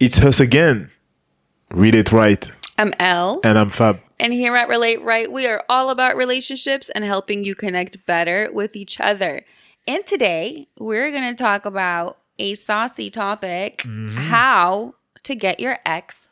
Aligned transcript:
It's 0.00 0.20
us 0.20 0.38
again. 0.38 0.92
Relate 1.72 2.12
Right. 2.12 2.48
I'm 2.78 2.94
Elle. 3.00 3.40
And 3.42 3.58
I'm 3.58 3.70
Fab. 3.70 3.98
And 4.20 4.32
here 4.32 4.54
at 4.54 4.68
Relate 4.68 5.02
Right, 5.02 5.30
we 5.30 5.48
are 5.48 5.64
all 5.68 5.90
about 5.90 6.16
relationships 6.16 6.88
and 6.88 7.04
helping 7.04 7.42
you 7.42 7.56
connect 7.56 8.06
better 8.06 8.48
with 8.52 8.76
each 8.76 9.00
other. 9.00 9.44
And 9.88 10.06
today, 10.06 10.68
we're 10.78 11.10
going 11.10 11.28
to 11.28 11.34
talk 11.34 11.66
about 11.66 12.18
a 12.38 12.54
saucy 12.54 13.10
topic 13.10 13.78
mm-hmm. 13.78 14.16
how 14.16 14.94
to 15.24 15.34
get 15.34 15.58
your 15.58 15.78
ex 15.84 16.27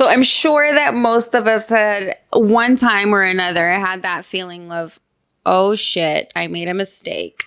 So 0.00 0.08
I'm 0.08 0.22
sure 0.22 0.72
that 0.72 0.94
most 0.94 1.34
of 1.34 1.46
us 1.46 1.68
had 1.68 2.16
one 2.32 2.74
time 2.74 3.14
or 3.14 3.20
another 3.20 3.68
had 3.68 4.00
that 4.00 4.24
feeling 4.24 4.72
of, 4.72 4.98
oh 5.44 5.74
shit, 5.74 6.32
I 6.34 6.46
made 6.46 6.68
a 6.68 6.72
mistake. 6.72 7.44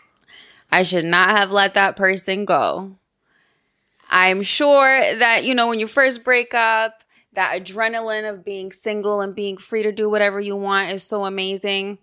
I 0.72 0.84
should 0.84 1.04
not 1.04 1.32
have 1.32 1.50
let 1.50 1.74
that 1.74 1.96
person 1.96 2.46
go. 2.46 2.96
I'm 4.08 4.44
sure 4.44 5.16
that, 5.16 5.46
you 5.46 5.56
know, 5.56 5.68
when 5.68 5.80
you 5.80 5.88
first 5.88 6.24
break 6.24 6.54
up, 6.54 7.04
that 7.34 7.60
adrenaline 7.60 8.32
of 8.32 8.46
being 8.46 8.72
single 8.72 9.22
and 9.22 9.34
being 9.34 9.58
free 9.58 9.82
to 9.82 9.92
do 9.92 10.08
whatever 10.08 10.40
you 10.40 10.56
want 10.56 10.92
is 10.92 11.02
so 11.02 11.26
amazing. 11.26 11.98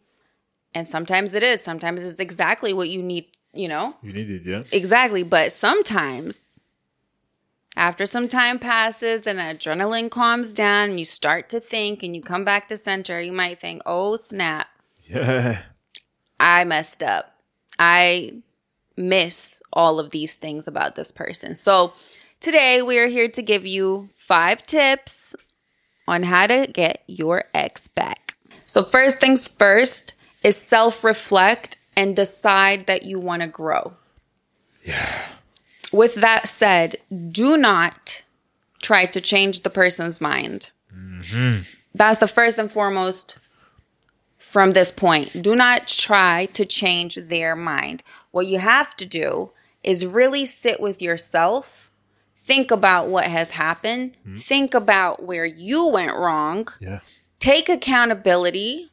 And 0.75 0.89
sometimes 0.89 1.37
it 1.37 1.45
is. 1.45 1.63
Sometimes 1.63 2.05
it's 2.05 2.19
exactly 2.19 2.73
what 2.73 2.89
you 2.89 3.05
need, 3.05 3.27
you 3.53 3.69
know? 3.69 3.95
You 4.03 4.13
need 4.13 4.29
it, 4.29 4.45
yeah. 4.45 4.65
Exactly. 4.73 5.23
But 5.23 5.53
sometimes 5.53 6.59
after 7.77 8.05
some 8.05 8.29
time 8.29 8.59
passes 8.59 9.27
and 9.27 9.39
the 9.39 9.43
adrenaline 9.43 10.11
calms 10.11 10.53
down 10.53 10.91
and 10.91 10.99
you 10.99 11.05
start 11.05 11.49
to 11.51 11.61
think 11.61 12.03
and 12.03 12.15
you 12.15 12.23
come 12.23 12.45
back 12.45 12.69
to 12.69 12.77
center, 12.77 13.21
you 13.21 13.33
might 13.33 13.61
think, 13.61 13.83
oh, 13.87 14.17
snap. 14.17 14.69
Yeah. 15.09 15.63
I 16.41 16.65
messed 16.65 17.03
up. 17.03 17.35
I 17.79 18.35
miss 18.97 19.63
all 19.73 20.01
of 20.01 20.11
these 20.11 20.35
things 20.35 20.67
about 20.67 20.97
this 20.97 21.13
person. 21.13 21.55
So 21.55 21.93
today 22.41 22.83
we 22.83 22.99
are 22.99 23.07
here 23.07 23.29
to 23.29 23.43
give 23.43 23.65
you 23.65 24.11
five 24.17 24.65
tips 24.65 25.35
on 26.09 26.25
how 26.25 26.49
to 26.49 26.67
get 26.67 27.03
your 27.07 27.45
ex 27.55 27.87
back. 27.89 28.37
So, 28.67 28.83
first 28.83 29.19
things 29.19 29.49
first 29.49 30.15
is 30.43 30.57
self 30.57 31.03
reflect 31.03 31.77
and 31.97 32.15
decide 32.15 32.87
that 32.87 33.03
you 33.03 33.19
want 33.19 33.43
to 33.43 33.49
grow. 33.49 33.95
Yeah 34.85 35.27
with 35.93 36.15
that 36.17 36.49
said, 36.49 36.97
do 37.31 37.57
not 37.57 38.23
try 38.83 39.07
to 39.07 39.21
change 39.21 39.63
the 39.63 39.71
person's 39.71 40.21
mind. 40.21 40.71
Mm-hmm. 40.95 41.63
That's 41.95 42.19
the 42.19 42.29
first 42.29 42.59
and 42.59 42.71
foremost 42.71 43.37
from 44.39 44.73
this 44.73 44.91
point. 44.91 45.43
Do 45.43 45.55
not 45.55 45.87
try 45.87 46.47
to 46.47 46.65
change 46.65 47.17
their 47.17 47.55
mind. 47.55 48.03
What 48.31 48.47
you 48.47 48.59
have 48.59 48.97
to 48.97 49.07
do 49.07 49.53
is 49.83 50.07
really 50.07 50.45
sit 50.45 50.81
with 50.81 51.03
yourself, 51.03 51.91
think 52.37 52.71
about 52.71 53.09
what 53.09 53.25
has 53.25 53.53
happened, 53.53 54.17
mm-hmm. 54.27 54.37
think 54.37 54.75
about 54.75 55.23
where 55.23 55.45
you 55.45 55.89
went 55.89 56.17
wrong, 56.17 56.69
yeah. 56.81 57.01
take 57.39 57.69
accountability, 57.69 58.91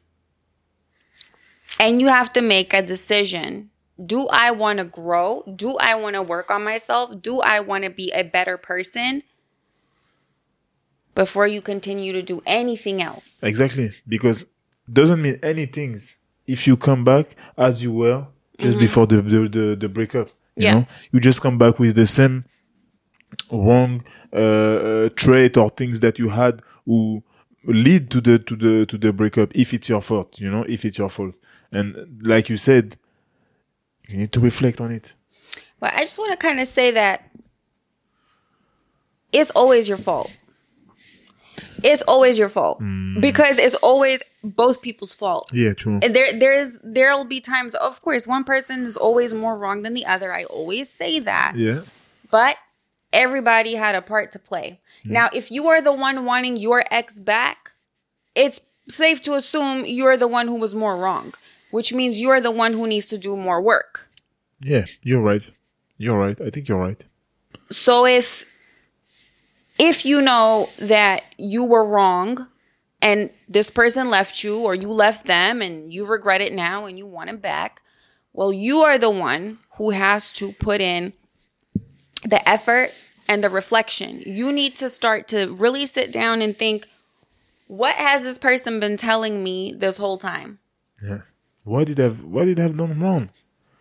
and 1.80 2.00
you 2.00 2.08
have 2.08 2.32
to 2.32 2.40
make 2.40 2.72
a 2.72 2.82
decision 2.82 3.70
do 4.04 4.28
I 4.28 4.50
want 4.50 4.78
to 4.78 4.84
grow? 4.84 5.42
Do 5.56 5.76
I 5.76 5.94
want 5.96 6.14
to 6.14 6.22
work 6.22 6.50
on 6.50 6.64
myself? 6.64 7.20
Do 7.20 7.40
I 7.40 7.60
want 7.60 7.84
to 7.84 7.90
be 7.90 8.10
a 8.12 8.22
better 8.22 8.56
person? 8.56 9.22
Before 11.14 11.48
you 11.48 11.60
continue 11.60 12.12
to 12.12 12.22
do 12.22 12.42
anything 12.46 13.02
else. 13.02 13.36
Exactly. 13.42 13.90
Because 14.06 14.46
doesn't 14.90 15.20
mean 15.20 15.40
anything 15.42 16.00
if 16.46 16.66
you 16.66 16.76
come 16.76 17.04
back 17.04 17.34
as 17.56 17.82
you 17.82 17.92
were 17.92 18.26
just 18.58 18.72
mm-hmm. 18.72 18.80
before 18.80 19.06
the, 19.06 19.20
the, 19.22 19.48
the, 19.48 19.76
the, 19.76 19.88
breakup. 19.88 20.28
You 20.54 20.64
yeah. 20.64 20.74
know? 20.74 20.86
You 21.10 21.18
just 21.18 21.40
come 21.40 21.58
back 21.58 21.80
with 21.80 21.96
the 21.96 22.06
same 22.06 22.44
wrong 23.50 24.04
uh, 24.32 24.36
uh, 24.36 25.08
trait 25.16 25.56
or 25.56 25.70
things 25.70 25.98
that 26.00 26.20
you 26.20 26.28
had 26.28 26.62
who 26.84 27.22
lead 27.64 28.10
to 28.10 28.20
the 28.20 28.38
to 28.38 28.56
the 28.56 28.86
to 28.86 28.96
the 28.96 29.12
breakup 29.12 29.54
if 29.54 29.74
it's 29.74 29.88
your 29.88 30.00
fault, 30.00 30.40
you 30.40 30.50
know, 30.50 30.64
if 30.68 30.84
it's 30.84 30.98
your 30.98 31.10
fault. 31.10 31.38
And 31.72 32.20
like 32.22 32.48
you 32.48 32.56
said, 32.56 32.96
you 34.08 34.16
need 34.16 34.32
to 34.32 34.40
reflect 34.40 34.80
on 34.80 34.90
it. 34.90 35.12
Well, 35.80 35.92
I 35.94 36.00
just 36.00 36.18
want 36.18 36.32
to 36.32 36.36
kind 36.36 36.58
of 36.58 36.66
say 36.66 36.90
that 36.90 37.30
it's 39.32 39.50
always 39.50 39.86
your 39.86 39.98
fault. 39.98 40.30
It's 41.84 42.02
always 42.02 42.38
your 42.38 42.48
fault 42.48 42.80
mm. 42.80 43.20
because 43.20 43.58
it's 43.58 43.76
always 43.76 44.22
both 44.42 44.82
people's 44.82 45.14
fault. 45.14 45.50
Yeah, 45.52 45.74
true. 45.74 46.00
And 46.02 46.14
there, 46.14 46.36
there's, 46.36 46.80
there'll 46.82 47.24
be 47.24 47.40
times. 47.40 47.74
Of 47.76 48.02
course, 48.02 48.26
one 48.26 48.42
person 48.42 48.84
is 48.84 48.96
always 48.96 49.32
more 49.32 49.56
wrong 49.56 49.82
than 49.82 49.94
the 49.94 50.06
other. 50.06 50.32
I 50.32 50.44
always 50.44 50.92
say 50.92 51.20
that. 51.20 51.54
Yeah. 51.56 51.82
But 52.30 52.56
everybody 53.12 53.74
had 53.74 53.94
a 53.94 54.02
part 54.02 54.32
to 54.32 54.38
play. 54.38 54.80
Mm. 55.06 55.12
Now, 55.12 55.28
if 55.32 55.52
you 55.52 55.68
are 55.68 55.80
the 55.80 55.92
one 55.92 56.24
wanting 56.24 56.56
your 56.56 56.82
ex 56.90 57.18
back, 57.18 57.72
it's 58.34 58.60
safe 58.88 59.20
to 59.22 59.34
assume 59.34 59.84
you're 59.84 60.16
the 60.16 60.28
one 60.28 60.48
who 60.48 60.56
was 60.56 60.74
more 60.74 60.96
wrong 60.96 61.34
which 61.70 61.92
means 61.92 62.20
you're 62.20 62.40
the 62.40 62.50
one 62.50 62.72
who 62.72 62.86
needs 62.86 63.06
to 63.06 63.18
do 63.18 63.36
more 63.36 63.60
work. 63.60 64.08
Yeah, 64.60 64.86
you're 65.02 65.20
right. 65.20 65.50
You're 65.96 66.18
right. 66.18 66.40
I 66.40 66.50
think 66.50 66.68
you're 66.68 66.78
right. 66.78 67.04
So 67.70 68.06
if 68.06 68.44
if 69.78 70.04
you 70.04 70.20
know 70.20 70.68
that 70.78 71.22
you 71.36 71.64
were 71.64 71.84
wrong 71.84 72.48
and 73.00 73.30
this 73.48 73.70
person 73.70 74.10
left 74.10 74.42
you 74.42 74.58
or 74.58 74.74
you 74.74 74.90
left 74.90 75.26
them 75.26 75.62
and 75.62 75.92
you 75.92 76.04
regret 76.04 76.40
it 76.40 76.52
now 76.52 76.86
and 76.86 76.98
you 76.98 77.06
want 77.06 77.30
him 77.30 77.36
back, 77.38 77.80
well, 78.32 78.52
you 78.52 78.80
are 78.80 78.98
the 78.98 79.10
one 79.10 79.58
who 79.76 79.90
has 79.90 80.32
to 80.34 80.52
put 80.52 80.80
in 80.80 81.12
the 82.24 82.46
effort 82.48 82.92
and 83.28 83.44
the 83.44 83.50
reflection. 83.50 84.22
You 84.26 84.52
need 84.52 84.74
to 84.76 84.88
start 84.88 85.28
to 85.28 85.54
really 85.54 85.86
sit 85.86 86.10
down 86.12 86.42
and 86.42 86.58
think, 86.58 86.88
what 87.68 87.94
has 87.96 88.24
this 88.24 88.38
person 88.38 88.80
been 88.80 88.96
telling 88.96 89.44
me 89.44 89.72
this 89.76 89.98
whole 89.98 90.18
time? 90.18 90.58
Yeah. 91.02 91.20
What 91.68 91.86
did 91.86 92.00
I 92.00 92.08
what 92.08 92.46
did 92.46 92.58
I 92.58 92.62
have 92.62 92.76
done 92.76 92.98
wrong? 92.98 93.30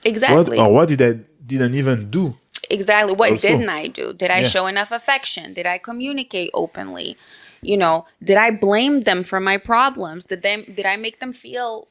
Exactly. 0.03 0.58
What, 0.58 0.68
or 0.68 0.74
what 0.74 0.90
did 0.90 1.02
I 1.02 1.14
didn't 1.46 1.75
even 1.75 2.09
do? 2.09 2.36
Exactly. 2.70 3.14
What 3.14 3.31
also. 3.31 3.48
didn't 3.48 3.70
I 3.70 3.88
do? 3.88 4.14
Did 4.14 4.30
I 4.30 4.40
yeah. 4.40 4.48
show 4.48 4.68
enough 4.68 4.92
affection? 4.92 5.53
Did 5.53 5.66
I 5.66 5.78
communicate 5.78 6.52
openly? 6.53 7.18
You 7.62 7.78
know, 7.78 8.06
did 8.24 8.38
I 8.38 8.52
blame 8.52 9.02
them 9.02 9.24
for 9.24 9.40
my 9.40 9.58
problems? 9.58 10.26
Did 10.26 10.42
they 10.44 10.64
did 10.64 10.86
I 10.86 10.97
make 10.97 11.20
them 11.20 11.34
feel 11.34 11.88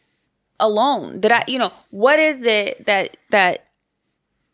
alone? 0.60 1.20
Did 1.20 1.32
I, 1.32 1.44
you 1.46 1.58
know, 1.58 1.72
what 1.90 2.18
is 2.18 2.42
it 2.42 2.84
that 2.86 3.16
that 3.30 3.66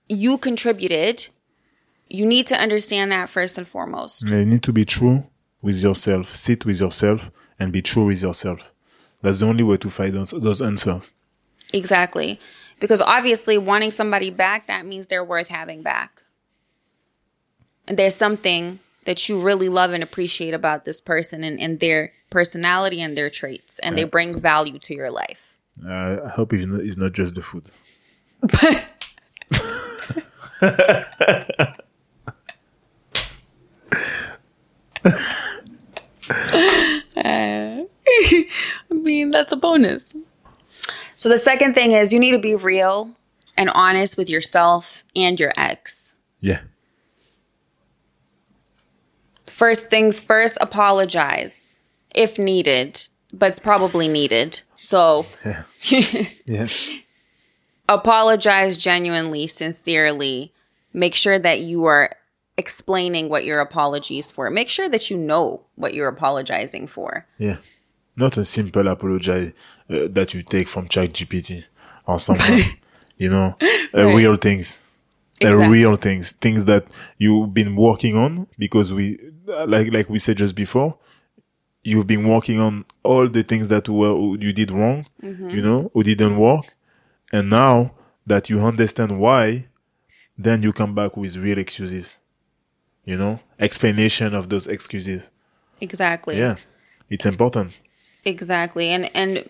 you 0.09 0.39
contributed? 0.39 1.29
You 2.09 2.27
need 2.27 2.47
to 2.49 2.57
understand 2.57 3.11
that 3.11 3.31
first 3.31 3.57
and 3.57 3.67
foremost. 3.67 4.23
You 4.29 4.45
need 4.45 4.63
to 4.65 4.73
be 4.73 4.85
true 4.85 5.25
with 5.63 5.83
yourself. 5.83 6.37
Sit 6.37 6.67
with 6.67 6.79
yourself 6.79 7.31
and 7.59 7.73
be 7.73 7.81
true 7.81 8.07
with 8.07 8.21
yourself. 8.21 8.73
That's 9.23 9.39
the 9.39 9.47
only 9.47 9.65
way 9.65 9.79
to 9.79 9.89
find 9.89 10.15
those, 10.15 10.33
those 10.33 10.61
answers. 10.61 11.11
Exactly. 11.73 12.41
Because 12.81 13.01
obviously, 13.01 13.59
wanting 13.59 13.91
somebody 13.91 14.31
back, 14.31 14.67
that 14.67 14.85
means 14.85 15.07
they're 15.07 15.25
worth 15.25 15.49
having 15.49 15.83
back. 15.83 16.23
And 17.87 17.97
there's 17.97 18.17
something 18.17 18.81
that 19.05 19.29
you 19.29 19.41
really 19.41 19.69
love 19.69 19.93
and 19.93 20.03
appreciate 20.03 20.55
about 20.55 20.85
this 20.85 21.01
person 21.01 21.45
and, 21.45 21.61
and 21.61 21.81
their 21.81 22.13
personality 22.31 23.01
and 23.01 23.17
their 23.17 23.31
traits, 23.31 23.79
and 23.81 23.97
they 23.97 24.05
bring 24.05 24.41
value 24.41 24.79
to 24.79 24.95
your 24.95 25.11
life. 25.11 25.59
Uh, 25.85 26.19
I 26.25 26.29
hope 26.29 26.53
it's 26.53 26.67
not, 26.67 26.81
it's 26.81 26.97
not 26.97 27.13
just 27.13 27.35
the 27.35 27.43
food. 27.43 27.69
uh, 37.17 37.83
I 38.15 38.49
mean, 38.91 39.31
that's 39.31 39.53
a 39.53 39.57
bonus. 39.57 40.12
So 41.23 41.29
the 41.29 41.39
second 41.39 41.75
thing 41.75 41.93
is 41.93 42.13
you 42.13 42.19
need 42.19 42.33
to 42.33 42.39
be 42.41 42.57
real 42.57 43.13
and 43.57 43.71
honest 43.71 44.19
with 44.19 44.29
yourself 44.29 45.05
and 45.15 45.39
your 45.39 45.53
ex. 45.57 46.15
Yeah. 46.41 46.63
First 49.47 49.89
things 49.89 50.21
first, 50.21 50.59
apologize 50.61 51.75
if 52.13 52.41
needed, 52.41 53.01
but 53.33 53.51
it's 53.51 53.61
probably 53.61 54.09
needed. 54.09 54.63
So 54.75 55.27
yeah. 55.45 55.63
yeah. 56.45 56.67
apologize 57.89 58.77
genuinely, 58.79 59.47
sincerely. 59.47 60.53
Make 60.93 61.15
sure 61.15 61.39
that 61.39 61.61
you 61.61 61.85
are 61.85 62.17
explaining 62.59 63.29
what 63.29 63.45
your 63.45 63.61
apologies 63.61 64.33
for. 64.33 64.51
Make 64.51 64.69
sure 64.69 64.89
that 64.89 65.09
you 65.09 65.19
know 65.19 65.63
what 65.77 65.95
you're 65.95 66.09
apologizing 66.09 66.89
for. 66.89 67.29
Yeah. 67.39 67.59
Not 68.17 68.37
a 68.37 68.45
simple 68.45 68.89
apology 68.89 69.55
uh, 69.93 70.09
that 70.11 70.35
you 70.35 70.43
take 70.43 70.69
from 70.69 70.89
ChatGPT 70.89 71.65
or 72.07 72.19
something. 72.29 72.65
you 73.17 73.31
know, 73.31 73.57
uh, 73.95 74.07
right. 74.07 74.15
real 74.15 74.37
things. 74.37 74.79
Exactly. 75.41 75.65
Uh, 75.65 75.69
real 75.71 75.97
things, 75.97 76.33
things 76.33 76.67
that 76.67 76.87
you've 77.19 77.53
been 77.53 77.75
working 77.75 78.17
on 78.17 78.47
because 78.59 78.93
we, 78.93 79.19
like, 79.67 79.93
like 79.93 80.09
we 80.09 80.21
said 80.21 80.37
just 80.37 80.55
before, 80.55 80.97
you've 81.83 82.07
been 82.07 82.29
working 82.29 82.61
on 82.61 82.85
all 83.03 83.29
the 83.29 83.43
things 83.43 83.67
that 83.69 83.89
were 83.89 84.37
you 84.39 84.53
did 84.53 84.71
wrong, 84.71 85.05
Mm-hmm. 85.21 85.51
you 85.51 85.61
know, 85.63 85.91
or 85.95 86.05
didn't 86.05 86.37
work, 86.39 86.77
and 87.33 87.51
now 87.51 87.93
that 88.25 88.49
you 88.51 88.61
understand 88.61 89.19
why, 89.19 89.67
then 90.39 90.63
you 90.63 90.73
come 90.73 90.95
back 90.95 91.17
with 91.17 91.37
real 91.37 91.59
excuses, 91.59 92.19
you 93.05 93.17
know, 93.17 93.41
explanation 93.59 94.35
of 94.35 94.49
those 94.49 94.69
excuses. 94.69 95.29
Exactly. 95.81 96.39
Yeah, 96.39 96.55
it's 97.11 97.27
important. 97.27 97.73
Exactly. 98.25 98.91
And 98.91 99.11
and 99.17 99.45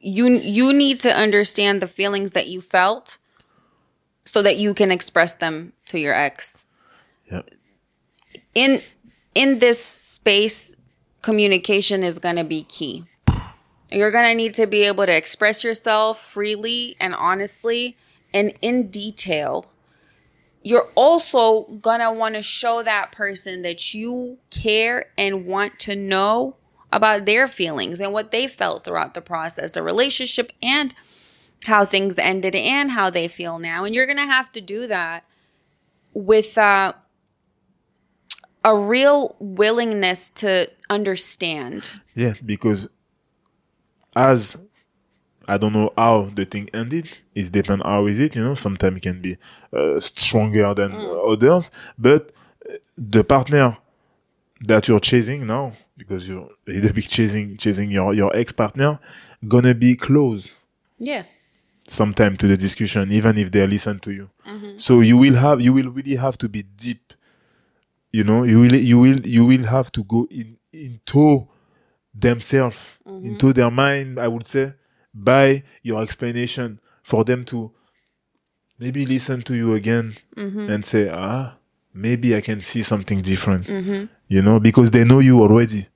you 0.00 0.28
you 0.28 0.72
need 0.72 1.00
to 1.00 1.14
understand 1.14 1.82
the 1.82 1.86
feelings 1.86 2.32
that 2.32 2.48
you 2.48 2.60
felt 2.60 3.18
so 4.24 4.42
that 4.42 4.56
you 4.56 4.74
can 4.74 4.90
express 4.90 5.34
them 5.34 5.72
to 5.86 5.98
your 5.98 6.14
ex. 6.14 6.66
Yeah, 7.30 7.42
In 8.54 8.82
in 9.34 9.58
this 9.58 9.82
space 9.82 10.76
communication 11.22 12.02
is 12.02 12.18
going 12.18 12.36
to 12.36 12.44
be 12.44 12.62
key. 12.64 13.04
You're 13.90 14.10
going 14.10 14.26
to 14.26 14.34
need 14.34 14.54
to 14.54 14.66
be 14.66 14.82
able 14.82 15.06
to 15.06 15.16
express 15.16 15.64
yourself 15.64 16.20
freely 16.20 16.96
and 17.00 17.14
honestly 17.14 17.96
and 18.34 18.52
in 18.60 18.88
detail. 18.88 19.66
You're 20.62 20.90
also 20.94 21.62
going 21.80 22.00
to 22.00 22.12
want 22.12 22.34
to 22.34 22.42
show 22.42 22.82
that 22.82 23.12
person 23.12 23.62
that 23.62 23.94
you 23.94 24.38
care 24.50 25.06
and 25.16 25.46
want 25.46 25.78
to 25.80 25.96
know 25.96 26.56
about 26.92 27.26
their 27.26 27.46
feelings 27.46 28.00
and 28.00 28.12
what 28.12 28.30
they 28.30 28.46
felt 28.46 28.84
throughout 28.84 29.14
the 29.14 29.20
process, 29.20 29.72
the 29.72 29.82
relationship, 29.82 30.52
and 30.62 30.94
how 31.64 31.84
things 31.84 32.18
ended 32.18 32.54
and 32.54 32.92
how 32.92 33.10
they 33.10 33.28
feel 33.28 33.58
now. 33.58 33.84
And 33.84 33.94
you're 33.94 34.06
going 34.06 34.18
to 34.18 34.26
have 34.26 34.50
to 34.52 34.60
do 34.60 34.86
that 34.86 35.24
with 36.14 36.56
uh, 36.56 36.92
a 38.64 38.76
real 38.76 39.36
willingness 39.38 40.30
to 40.30 40.70
understand. 40.88 41.90
yeah, 42.14 42.34
because 42.44 42.88
as 44.16 44.64
I 45.48 45.56
don't 45.56 45.72
know 45.72 45.90
how 45.96 46.30
the 46.34 46.44
thing 46.44 46.68
ended. 46.74 47.08
It 47.34 47.50
depends 47.50 47.82
how 47.82 48.06
is 48.06 48.20
it, 48.20 48.36
you 48.36 48.44
know. 48.44 48.54
Sometimes 48.54 48.98
it 48.98 49.00
can 49.00 49.22
be 49.22 49.38
uh, 49.72 49.98
stronger 49.98 50.74
than 50.74 50.92
others, 51.26 51.70
but 51.98 52.32
the 52.98 53.24
partner 53.24 53.78
that 54.60 54.88
you're 54.88 55.00
chasing 55.00 55.46
now, 55.46 55.72
because 55.98 56.28
you're 56.28 56.48
little 56.66 56.92
bit 56.92 57.08
chasing 57.08 57.56
chasing 57.56 57.90
your 57.90 58.14
your 58.14 58.34
ex 58.34 58.52
partner, 58.52 58.98
gonna 59.46 59.74
be 59.74 59.96
close 59.96 60.54
Yeah. 60.98 61.24
sometime 61.88 62.36
to 62.36 62.46
the 62.46 62.56
discussion, 62.56 63.12
even 63.12 63.36
if 63.36 63.50
they 63.50 63.66
listen 63.66 63.98
to 64.00 64.10
you. 64.12 64.30
Mm-hmm. 64.46 64.76
So 64.76 65.00
you 65.00 65.16
will 65.18 65.34
have 65.34 65.60
you 65.60 65.72
will 65.74 65.90
really 65.90 66.16
have 66.16 66.38
to 66.38 66.48
be 66.48 66.62
deep. 66.62 67.12
You 68.12 68.24
know, 68.24 68.44
you 68.44 68.60
will 68.60 68.74
you 68.74 68.98
will 68.98 69.20
you 69.26 69.44
will 69.44 69.64
have 69.64 69.90
to 69.92 70.04
go 70.04 70.26
in 70.30 70.56
into 70.72 71.48
themselves, 72.14 72.78
mm-hmm. 73.06 73.26
into 73.26 73.52
their 73.52 73.70
mind, 73.70 74.18
I 74.18 74.28
would 74.28 74.46
say, 74.46 74.74
by 75.12 75.62
your 75.82 76.02
explanation 76.02 76.80
for 77.02 77.24
them 77.24 77.44
to 77.46 77.72
maybe 78.78 79.04
listen 79.06 79.42
to 79.42 79.54
you 79.54 79.74
again 79.74 80.16
mm-hmm. 80.36 80.70
and 80.70 80.84
say, 80.84 81.10
ah, 81.12 81.57
maybe 82.06 82.34
I 82.36 82.40
can 82.40 82.60
see 82.60 82.82
something 82.82 83.20
different. 83.22 83.64
You 84.34 84.42
know, 84.42 84.60
because 84.60 84.90
they 84.90 85.04
know 85.04 85.18
you 85.20 85.40
already. 85.40 85.86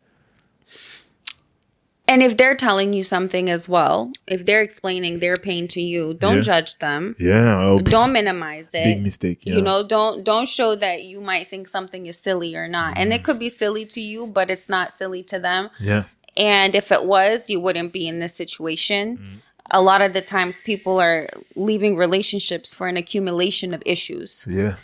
And 2.09 2.23
if 2.23 2.37
they're 2.37 2.57
telling 2.57 2.93
you 2.93 3.05
something 3.05 3.49
as 3.49 3.69
well, 3.69 4.13
if 4.27 4.45
they're 4.45 4.61
explaining 4.61 5.21
their 5.21 5.37
pain 5.37 5.67
to 5.69 5.81
you, 5.81 6.13
don't 6.15 6.37
Yeah. 6.37 6.43
judge 6.43 6.79
them. 6.79 7.15
Yeah, 7.19 7.79
Don't 7.85 8.13
minimize 8.13 8.69
it. 8.75 8.85
big 8.85 9.03
mistake. 9.03 9.39
Yeah. 9.45 9.55
You 9.57 9.63
know, 9.63 9.87
don't 9.87 10.23
don't 10.25 10.49
show 10.49 10.75
that 10.75 11.05
you 11.05 11.21
might 11.21 11.49
think 11.49 11.69
something 11.69 12.07
is 12.07 12.19
silly 12.19 12.55
or 12.55 12.69
not. 12.69 12.99
And 12.99 13.11
Mm. 13.11 13.15
it 13.17 13.25
could 13.25 13.39
be 13.39 13.49
silly 13.49 13.87
to 13.87 14.01
you, 14.01 14.27
but 14.27 14.51
it's 14.51 14.69
not 14.69 14.93
silly 14.93 15.23
to 15.25 15.39
them. 15.39 15.71
yeah, 15.81 16.05
And 16.37 16.75
if 16.75 16.91
it 16.91 17.05
was, 17.05 17.49
you 17.49 17.61
wouldn't 17.61 17.93
be 17.93 18.07
in 18.09 18.19
this 18.19 18.35
situation. 18.35 19.17
Mm. 19.19 19.39
A 19.71 19.81
lot 19.81 20.01
of 20.03 20.13
the 20.13 20.21
times 20.23 20.57
people 20.65 21.01
are 21.01 21.29
leaving 21.55 21.97
relationships 21.97 22.75
for 22.75 22.89
an 22.89 22.97
accumulation 22.97 23.73
of 23.73 23.83
issues. 23.87 24.45
yeah, 24.49 24.75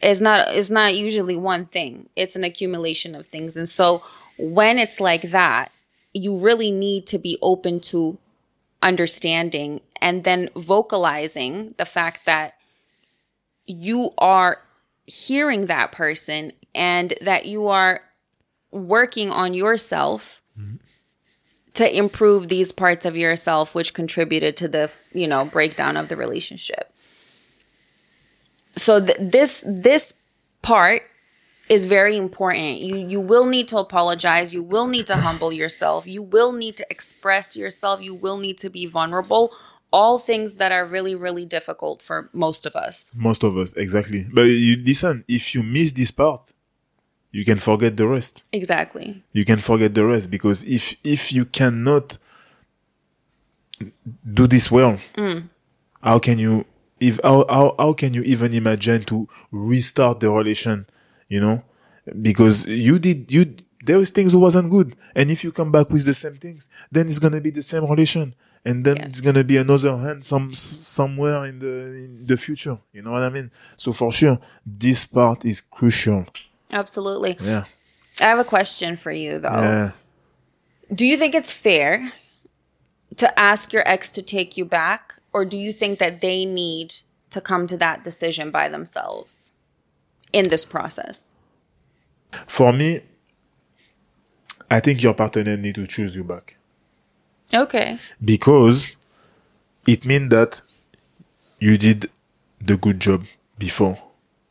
It's 0.00 0.20
not 0.20 0.54
it's 0.54 0.70
not 0.70 0.96
usually 0.96 1.36
one 1.36 1.66
thing. 1.66 2.08
It's 2.14 2.36
an 2.36 2.44
accumulation 2.44 3.14
of 3.14 3.26
things. 3.26 3.56
And 3.56 3.68
so 3.68 4.02
when 4.38 4.78
it's 4.78 5.00
like 5.00 5.30
that, 5.30 5.72
you 6.12 6.36
really 6.36 6.70
need 6.70 7.06
to 7.08 7.18
be 7.18 7.36
open 7.42 7.80
to 7.80 8.18
understanding 8.82 9.80
and 10.00 10.24
then 10.24 10.48
vocalizing 10.54 11.74
the 11.78 11.84
fact 11.84 12.26
that 12.26 12.54
you 13.66 14.12
are 14.18 14.60
hearing 15.06 15.66
that 15.66 15.90
person 15.90 16.52
and 16.74 17.14
that 17.20 17.46
you 17.46 17.66
are 17.66 18.02
working 18.70 19.30
on 19.30 19.54
yourself 19.54 20.42
mm-hmm. 20.58 20.76
to 21.74 21.96
improve 21.96 22.48
these 22.48 22.70
parts 22.70 23.04
of 23.04 23.16
yourself 23.16 23.74
which 23.74 23.94
contributed 23.94 24.56
to 24.56 24.68
the 24.68 24.90
you 25.12 25.26
know 25.26 25.44
breakdown 25.44 25.96
of 25.96 26.08
the 26.08 26.16
relationship 26.16 26.92
so 28.78 29.04
th- 29.04 29.18
this 29.20 29.62
this 29.66 30.12
part 30.62 31.02
is 31.68 31.84
very 31.84 32.16
important. 32.16 32.80
You 32.80 32.96
you 32.96 33.20
will 33.20 33.46
need 33.46 33.68
to 33.68 33.78
apologize. 33.78 34.54
You 34.54 34.62
will 34.62 34.86
need 34.86 35.06
to 35.06 35.16
humble 35.16 35.52
yourself. 35.52 36.06
You 36.06 36.22
will 36.22 36.52
need 36.52 36.76
to 36.76 36.86
express 36.90 37.56
yourself. 37.56 38.02
You 38.02 38.14
will 38.14 38.38
need 38.38 38.58
to 38.58 38.70
be 38.70 38.86
vulnerable. 38.86 39.52
All 39.90 40.18
things 40.18 40.54
that 40.54 40.70
are 40.72 40.84
really 40.84 41.14
really 41.14 41.46
difficult 41.46 42.02
for 42.02 42.30
most 42.32 42.66
of 42.66 42.76
us. 42.76 43.10
Most 43.14 43.42
of 43.42 43.56
us 43.56 43.72
exactly. 43.74 44.26
But 44.32 44.42
you 44.42 44.76
listen, 44.76 45.24
if 45.28 45.54
you 45.54 45.62
miss 45.62 45.92
this 45.92 46.10
part, 46.10 46.52
you 47.32 47.44
can 47.44 47.58
forget 47.58 47.96
the 47.96 48.06
rest. 48.06 48.42
exactly. 48.52 49.22
You 49.32 49.44
can 49.44 49.60
forget 49.60 49.94
the 49.94 50.04
rest 50.04 50.30
because 50.30 50.62
if 50.64 50.96
if 51.04 51.32
you 51.32 51.44
cannot 51.44 52.18
do 54.24 54.46
this 54.46 54.70
well 54.70 54.98
mm. 55.16 55.48
how 56.02 56.18
can 56.18 56.38
you 56.38 56.64
if 57.00 57.20
how, 57.22 57.44
how 57.48 57.74
how 57.78 57.92
can 57.92 58.14
you 58.14 58.22
even 58.22 58.52
imagine 58.54 59.04
to 59.04 59.28
restart 59.50 60.20
the 60.20 60.30
relation 60.30 60.86
you 61.28 61.40
know? 61.40 61.62
Because 62.22 62.66
you 62.66 62.98
did 62.98 63.30
you 63.30 63.54
there 63.84 63.98
was 63.98 64.10
things 64.10 64.32
who 64.32 64.40
wasn't 64.40 64.70
good. 64.70 64.96
And 65.14 65.30
if 65.30 65.44
you 65.44 65.52
come 65.52 65.70
back 65.70 65.90
with 65.90 66.04
the 66.04 66.14
same 66.14 66.36
things 66.36 66.68
then 66.90 67.06
it's 67.06 67.18
gonna 67.18 67.40
be 67.40 67.50
the 67.50 67.62
same 67.62 67.84
relation. 67.84 68.34
And 68.64 68.82
then 68.82 68.96
it's 68.98 69.20
gonna 69.20 69.44
be 69.44 69.56
another 69.56 69.96
hand 69.96 70.24
some 70.24 70.52
somewhere 70.54 71.44
in 71.46 71.58
the 71.58 71.66
in 72.04 72.26
the 72.26 72.36
future. 72.36 72.78
You 72.92 73.02
know 73.02 73.12
what 73.12 73.22
i 73.22 73.28
mean? 73.28 73.50
So 73.76 73.92
for 73.92 74.10
sure 74.10 74.38
this 74.66 75.04
part 75.04 75.44
is 75.44 75.60
crucial. 75.60 76.26
Absolutely. 76.72 77.38
Yeah. 77.40 77.64
I 78.20 78.24
have 78.24 78.38
a 78.38 78.44
question 78.44 78.96
for 78.96 79.12
you 79.12 79.38
though. 79.38 79.48
Yeah. 79.48 79.90
Do 80.92 81.04
you 81.06 81.16
think 81.16 81.34
it's 81.34 81.52
fair 81.52 82.12
to 83.16 83.38
ask 83.38 83.72
your 83.72 83.86
ex 83.86 84.10
to 84.10 84.22
take 84.22 84.56
you 84.56 84.64
back, 84.64 85.14
or 85.32 85.44
do 85.44 85.56
you 85.56 85.72
think 85.72 85.98
that 85.98 86.20
they 86.20 86.44
need 86.44 86.94
to 87.30 87.40
come 87.40 87.66
to 87.66 87.76
that 87.76 88.04
decision 88.04 88.50
by 88.50 88.68
themselves 88.68 89.36
in 90.32 90.48
this 90.48 90.64
process? 90.64 91.24
For 92.46 92.72
me, 92.72 93.00
I 94.70 94.80
think 94.80 95.02
your 95.02 95.14
partner 95.14 95.56
need 95.56 95.74
to 95.76 95.86
choose 95.86 96.14
you 96.14 96.24
back 96.24 96.56
Okay. 97.54 97.98
because 98.22 98.96
it 99.86 100.04
means 100.04 100.30
that 100.30 100.60
you 101.58 101.78
did 101.78 102.10
the 102.60 102.76
good 102.76 103.00
job 103.00 103.24
before. 103.58 103.98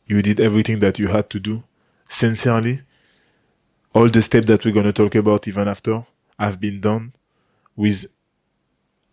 You 0.06 0.22
did 0.22 0.40
everything 0.40 0.80
that 0.80 0.98
you 0.98 1.08
had 1.08 1.30
to 1.30 1.38
do 1.38 1.62
sincerely. 2.04 2.80
All 3.94 4.08
the 4.08 4.22
steps 4.22 4.46
that 4.48 4.64
we're 4.64 4.72
going 4.74 4.86
to 4.86 4.92
talk 4.92 5.14
about 5.14 5.46
even 5.46 5.68
after 5.68 6.04
have 6.38 6.60
been 6.60 6.80
done 6.80 7.12
with 7.76 8.06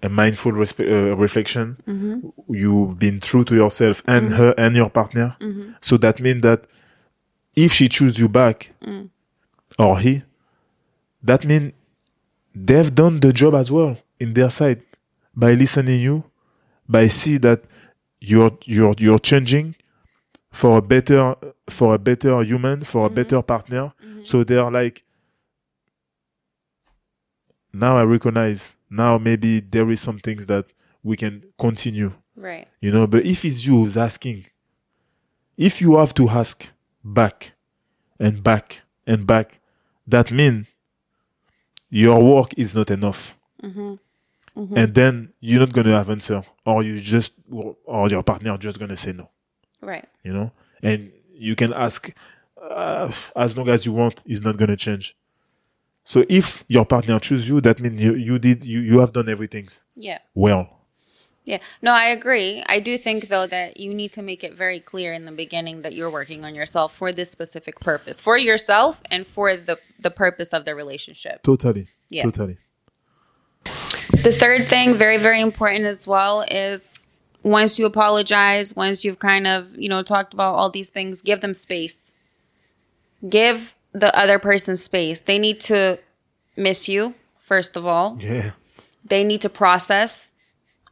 a 0.05 0.09
mindful 0.09 0.51
respe- 0.51 0.89
uh, 0.89 1.15
reflection. 1.17 1.77
Mm-hmm. 1.87 2.29
You've 2.53 2.99
been 2.99 3.19
true 3.19 3.43
to 3.45 3.55
yourself 3.55 4.03
and 4.07 4.27
mm-hmm. 4.27 4.37
her 4.37 4.53
and 4.57 4.75
your 4.75 4.89
partner. 4.89 5.35
Mm-hmm. 5.41 5.71
So 5.81 5.97
that 5.97 6.19
means 6.19 6.41
that 6.43 6.65
if 7.55 7.73
she 7.73 7.89
chooses 7.89 8.19
you 8.19 8.29
back 8.29 8.71
mm. 8.83 9.09
or 9.79 9.99
he, 9.99 10.23
that 11.23 11.43
means 11.45 11.73
they've 12.53 12.93
done 12.93 13.19
the 13.19 13.33
job 13.33 13.55
as 13.55 13.71
well 13.71 13.97
in 14.19 14.33
their 14.33 14.49
side 14.49 14.81
by 15.35 15.53
listening 15.53 16.01
you, 16.01 16.23
by 16.87 17.07
see 17.07 17.37
that 17.37 17.63
you're 18.19 18.57
you're 18.63 18.95
you're 18.97 19.19
changing 19.19 19.75
for 20.51 20.77
a 20.77 20.81
better 20.81 21.35
for 21.69 21.95
a 21.95 21.99
better 21.99 22.43
human, 22.43 22.81
for 22.81 23.07
a 23.07 23.09
better 23.09 23.41
partner. 23.41 23.93
So 24.23 24.43
they're 24.43 24.71
like 24.71 25.03
now 27.73 27.97
I 27.97 28.03
recognize 28.03 28.75
now 28.95 29.17
maybe 29.17 29.59
there 29.59 29.89
is 29.89 30.01
some 30.01 30.19
things 30.19 30.47
that 30.47 30.65
we 31.03 31.15
can 31.15 31.43
continue. 31.57 32.13
Right. 32.37 32.67
you 32.81 32.91
know 32.91 33.07
but 33.07 33.25
if 33.25 33.45
it's 33.45 33.65
you 33.65 33.77
who's 33.77 33.95
asking 33.95 34.45
if 35.55 35.81
you 35.81 35.97
have 35.97 36.13
to 36.15 36.27
ask 36.27 36.69
back 37.01 37.53
and 38.19 38.43
back 38.43 38.81
and 39.07 39.25
back 39.25 39.59
that 40.05 40.31
means 40.31 40.67
your 41.89 42.21
work 42.21 42.53
is 42.57 42.75
not 42.75 42.91
enough. 42.91 43.37
And 44.75 44.93
then 44.93 45.33
you're 45.39 45.59
not 45.59 45.73
going 45.73 45.87
to 45.87 45.91
have 45.93 46.09
answer 46.09 46.43
or 46.65 46.83
you 46.83 46.99
just 46.99 47.33
or 47.85 48.09
your 48.09 48.23
partner 48.23 48.57
just 48.57 48.79
going 48.79 48.89
to 48.89 48.97
say 48.97 49.13
no. 49.13 49.29
Right. 49.81 50.05
you 50.23 50.33
know? 50.33 50.51
And 50.83 51.11
you 51.33 51.55
can 51.55 51.73
ask 51.73 52.13
uh, 52.61 53.11
as 53.35 53.57
long 53.57 53.69
as 53.69 53.85
you 53.85 53.93
want 53.93 54.21
it's 54.25 54.41
not 54.41 54.57
going 54.57 54.69
to 54.69 54.75
change 54.75 55.15
So 56.05 56.23
if 56.29 56.63
your 56.67 56.85
partner 56.85 57.19
choose 57.19 57.49
you, 57.49 57.59
that 57.61 57.79
means 57.79 57.99
you, 57.99 58.13
you 58.13 58.39
did 58.39 58.63
you, 58.63 58.79
you 58.79 58.99
have 58.99 59.11
done 59.11 59.27
everything 59.27 59.67
Yeah. 59.95 60.19
well. 60.35 60.69
Yeah. 61.45 61.59
No, 61.81 61.93
I 61.93 62.05
agree. 62.05 62.63
I 62.67 62.79
do 62.79 62.97
think 62.97 63.27
though 63.27 63.45
that 63.47 63.77
you 63.79 63.93
need 63.93 64.11
to 64.13 64.21
make 64.21 64.43
it 64.43 64.53
very 64.53 64.79
clear 64.79 65.13
in 65.13 65.25
the 65.25 65.31
beginning 65.31 65.81
that 65.81 65.93
you're 65.93 66.09
working 66.09 66.45
on 66.45 66.55
yourself 66.55 66.95
for 66.95 67.11
this 67.11 67.29
specific 67.31 67.79
purpose, 67.79 68.21
for 68.21 68.37
yourself 68.37 69.01
and 69.11 69.27
for 69.27 69.57
the 69.57 69.77
the 69.99 70.11
purpose 70.11 70.49
of 70.49 70.63
the 70.65 70.73
relationship. 70.75 71.43
Totally. 71.43 71.87
Yeah. 72.09 72.23
Totally. 72.23 72.57
The 74.23 74.31
third 74.31 74.67
thing, 74.67 74.95
very 74.95 75.17
very 75.17 75.41
important 75.41 75.85
as 75.85 76.07
well, 76.07 76.41
is 76.49 77.07
once 77.43 77.77
you 77.77 77.85
apologize, 77.85 78.75
once 78.75 79.05
you've 79.05 79.19
kind 79.19 79.45
of, 79.45 79.75
you 79.77 79.89
know, 79.89 80.01
talked 80.01 80.33
about 80.33 80.55
all 80.55 80.69
these 80.71 80.89
things, 80.89 81.21
give 81.21 81.41
them 81.41 81.53
space. 81.53 82.11
Give 83.27 83.74
the 83.99 84.11
other 84.21 84.39
person's 84.39 84.83
space. 84.83 85.21
They 85.21 85.39
need 85.39 85.59
to 85.71 85.99
miss 86.57 86.87
you, 86.89 87.13
first 87.39 87.77
of 87.77 87.85
all. 87.85 88.17
Yeah. 88.19 88.51
they 89.13 89.23
need 89.23 89.41
to 89.41 89.49
process 89.49 90.35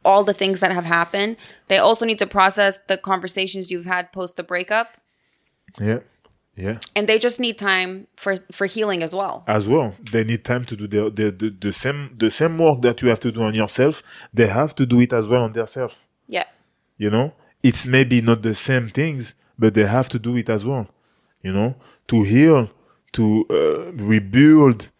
all 0.04 0.22
the 0.24 0.34
things 0.34 0.60
that 0.60 0.72
have 0.72 0.84
happened. 0.98 1.36
They 1.68 1.78
also 1.78 2.04
need 2.06 2.18
to 2.18 2.26
process 2.26 2.80
the 2.90 2.96
conversations 2.96 3.70
you've 3.70 3.86
had 3.86 4.12
post 4.12 4.36
the 4.36 4.42
breakup, 4.42 4.88
Yeah. 5.80 6.00
Yeah. 6.56 6.78
and 6.94 7.08
they 7.08 7.18
just 7.18 7.40
need 7.40 7.56
time 7.58 8.06
for 8.22 8.34
for 8.58 8.66
healing 8.66 9.02
as 9.02 9.12
well. 9.20 9.42
As 9.46 9.64
well, 9.68 9.88
they 10.12 10.22
need 10.30 10.42
time 10.44 10.64
to 10.70 10.76
do 10.76 10.86
the, 10.86 11.10
the, 11.18 11.26
the, 11.40 11.48
the 11.66 11.72
same 11.72 12.00
the 12.24 12.30
same 12.30 12.54
work 12.64 12.78
that 12.82 12.96
you 13.02 13.08
have 13.08 13.18
to 13.20 13.32
do 13.32 13.40
on 13.42 13.54
yourself. 13.54 14.02
They 14.32 14.46
have 14.60 14.72
to 14.76 14.84
do 14.86 15.00
it 15.00 15.12
as 15.12 15.26
well 15.26 15.42
on 15.42 15.52
themselves. 15.52 15.96
Yeah. 16.28 16.46
You 16.96 17.10
know, 17.10 17.32
it's 17.62 17.86
maybe 17.86 18.20
not 18.20 18.42
the 18.42 18.54
same 18.54 18.88
things, 19.00 19.34
but 19.58 19.74
they 19.74 19.86
have 19.86 20.08
to 20.10 20.18
do 20.18 20.36
it 20.36 20.48
as 20.48 20.62
well. 20.64 20.86
You 21.42 21.52
know, 21.52 21.74
to 22.06 22.22
heal, 22.22 22.70
to 23.14 23.46
uh, 23.50 23.92
rebuild 23.92 24.90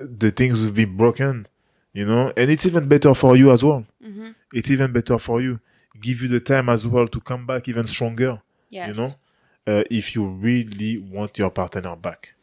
the 0.00 0.30
things 0.30 0.60
that 0.60 0.66
will 0.66 0.74
be 0.74 0.84
broken. 0.84 1.46
You 1.92 2.06
know, 2.06 2.32
and 2.36 2.50
it's 2.50 2.66
even 2.66 2.86
better 2.86 3.14
for 3.14 3.36
you 3.36 3.50
as 3.50 3.64
well. 3.64 3.84
It's 4.52 4.70
even 4.70 4.92
better 4.92 5.18
for 5.18 5.40
you. 5.40 5.60
Give 6.00 6.22
you 6.22 6.28
the 6.28 6.40
time 6.40 6.68
as 6.68 6.86
well 6.86 7.08
to 7.08 7.20
come 7.20 7.46
back 7.46 7.68
even 7.68 7.84
stronger. 7.84 8.40
Yes. 8.70 8.96
You 8.96 9.02
know, 9.02 9.10
uh, 9.66 9.84
if 9.90 10.14
you 10.14 10.26
really 10.26 10.98
want 10.98 11.38
your 11.38 11.50
partner 11.50 11.96
back. 11.96 12.34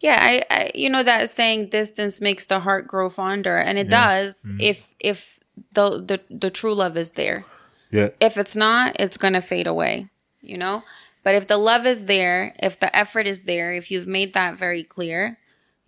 Yeah, 0.00 0.18
I, 0.20 0.42
I 0.50 0.70
you 0.74 0.90
know 0.90 1.02
that 1.02 1.30
saying 1.30 1.68
distance 1.68 2.20
makes 2.20 2.46
the 2.46 2.60
heart 2.60 2.86
grow 2.88 3.08
fonder 3.08 3.56
and 3.56 3.78
it 3.78 3.88
does 3.88 4.44
if 4.58 4.94
if 4.98 5.38
the, 5.72 6.02
the 6.02 6.20
the 6.30 6.50
true 6.50 6.74
love 6.74 6.96
is 6.96 7.10
there. 7.10 7.44
Yeah. 7.90 8.08
If 8.20 8.36
it's 8.36 8.56
not, 8.56 8.96
it's 8.98 9.16
going 9.16 9.34
to 9.34 9.40
fade 9.40 9.68
away, 9.68 10.08
you 10.40 10.58
know? 10.58 10.82
But 11.24 11.34
if 11.34 11.48
the 11.48 11.56
love 11.56 11.86
is 11.86 12.04
there, 12.04 12.54
if 12.62 12.78
the 12.78 12.94
effort 12.94 13.26
is 13.26 13.44
there, 13.44 13.72
if 13.72 13.90
you've 13.90 14.06
made 14.06 14.34
that 14.34 14.56
very 14.56 14.84
clear, 14.84 15.38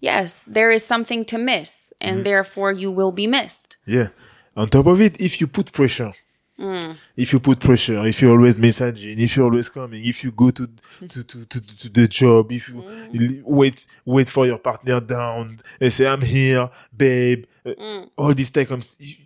yes, 0.00 0.42
there 0.46 0.70
is 0.72 0.84
something 0.84 1.24
to 1.26 1.38
miss 1.38 1.92
and 2.00 2.16
mm-hmm. 2.16 2.24
therefore 2.24 2.72
you 2.72 2.90
will 2.90 3.12
be 3.12 3.26
missed. 3.26 3.76
Yeah. 3.84 4.08
On 4.56 4.68
top 4.68 4.86
of 4.86 5.00
it, 5.00 5.20
if 5.20 5.38
you 5.40 5.46
put 5.46 5.70
pressure, 5.70 6.12
mm. 6.58 6.96
if 7.14 7.32
you 7.34 7.38
put 7.38 7.60
pressure, 7.60 8.06
if 8.06 8.22
you're 8.22 8.32
always 8.32 8.58
messaging, 8.58 9.18
if 9.18 9.36
you're 9.36 9.44
always 9.44 9.68
coming, 9.68 10.02
if 10.02 10.24
you 10.24 10.32
go 10.32 10.50
to 10.50 10.66
to 11.08 11.22
to 11.22 11.44
to, 11.44 11.60
to 11.60 11.88
the 11.90 12.08
job, 12.08 12.50
if 12.50 12.70
you 12.70 12.76
mm. 12.76 13.14
you 13.14 13.42
wait 13.44 13.86
wait 14.06 14.30
for 14.30 14.46
your 14.46 14.58
partner 14.58 14.98
down 15.00 15.58
and 15.78 15.92
say 15.92 16.06
I'm 16.06 16.22
here, 16.22 16.70
babe, 16.96 17.44
uh, 17.66 17.74
mm. 17.78 18.10
all 18.16 18.32
this 18.32 18.50
type 18.50 18.70
of 18.70 18.88
you, 18.98 19.16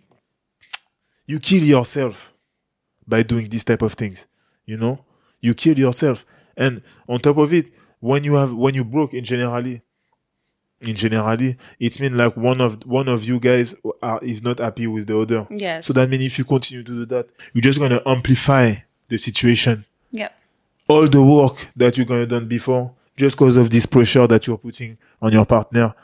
you 1.27 1.39
kill 1.39 1.63
yourself 1.63 2.35
by 3.07 3.23
doing 3.23 3.49
this 3.49 3.63
type 3.63 3.83
of 3.83 3.93
things. 3.93 4.27
You 4.67 4.79
know, 4.79 5.05
you 5.41 5.55
kill 5.55 5.79
yourself, 5.79 6.25
and 6.57 6.83
on 7.09 7.21
top 7.21 7.39
of 7.39 7.53
it, 7.53 7.67
when 8.01 8.25
you 8.25 8.35
have 8.35 8.55
when 8.55 8.75
you 8.75 8.85
broke 8.85 9.15
in 9.15 9.25
generally, 9.25 9.83
in 10.81 10.95
generally, 10.95 11.57
it 11.79 12.01
means 12.01 12.15
like 12.17 12.37
one 12.37 12.61
of 12.61 12.85
one 12.87 13.09
of 13.09 13.25
you 13.25 13.39
guys 13.41 13.75
are, 14.03 14.19
is 14.23 14.43
not 14.43 14.59
happy 14.59 14.87
with 14.87 15.07
the 15.07 15.19
other. 15.19 15.47
Yes. 15.51 15.87
So 15.87 15.93
that 15.93 16.09
means 16.09 16.25
if 16.25 16.39
you 16.39 16.45
continue 16.45 16.83
to 16.85 16.93
do 16.93 17.07
that, 17.07 17.29
you're 17.53 17.63
just 17.63 17.79
gonna 17.79 18.01
amplify 18.07 18.75
the 19.09 19.19
situation. 19.19 19.85
Yep. 20.13 20.35
All 20.89 21.07
the 21.07 21.23
work 21.23 21.69
that 21.77 21.97
you're 21.97 22.07
gonna 22.07 22.27
done 22.27 22.47
before, 22.49 22.93
just 23.17 23.37
because 23.37 23.57
of 23.57 23.71
this 23.71 23.87
pressure 23.87 24.27
that 24.27 24.47
you're 24.47 24.59
putting 24.59 24.99
on 25.21 25.33
your 25.33 25.47
partner. 25.47 25.95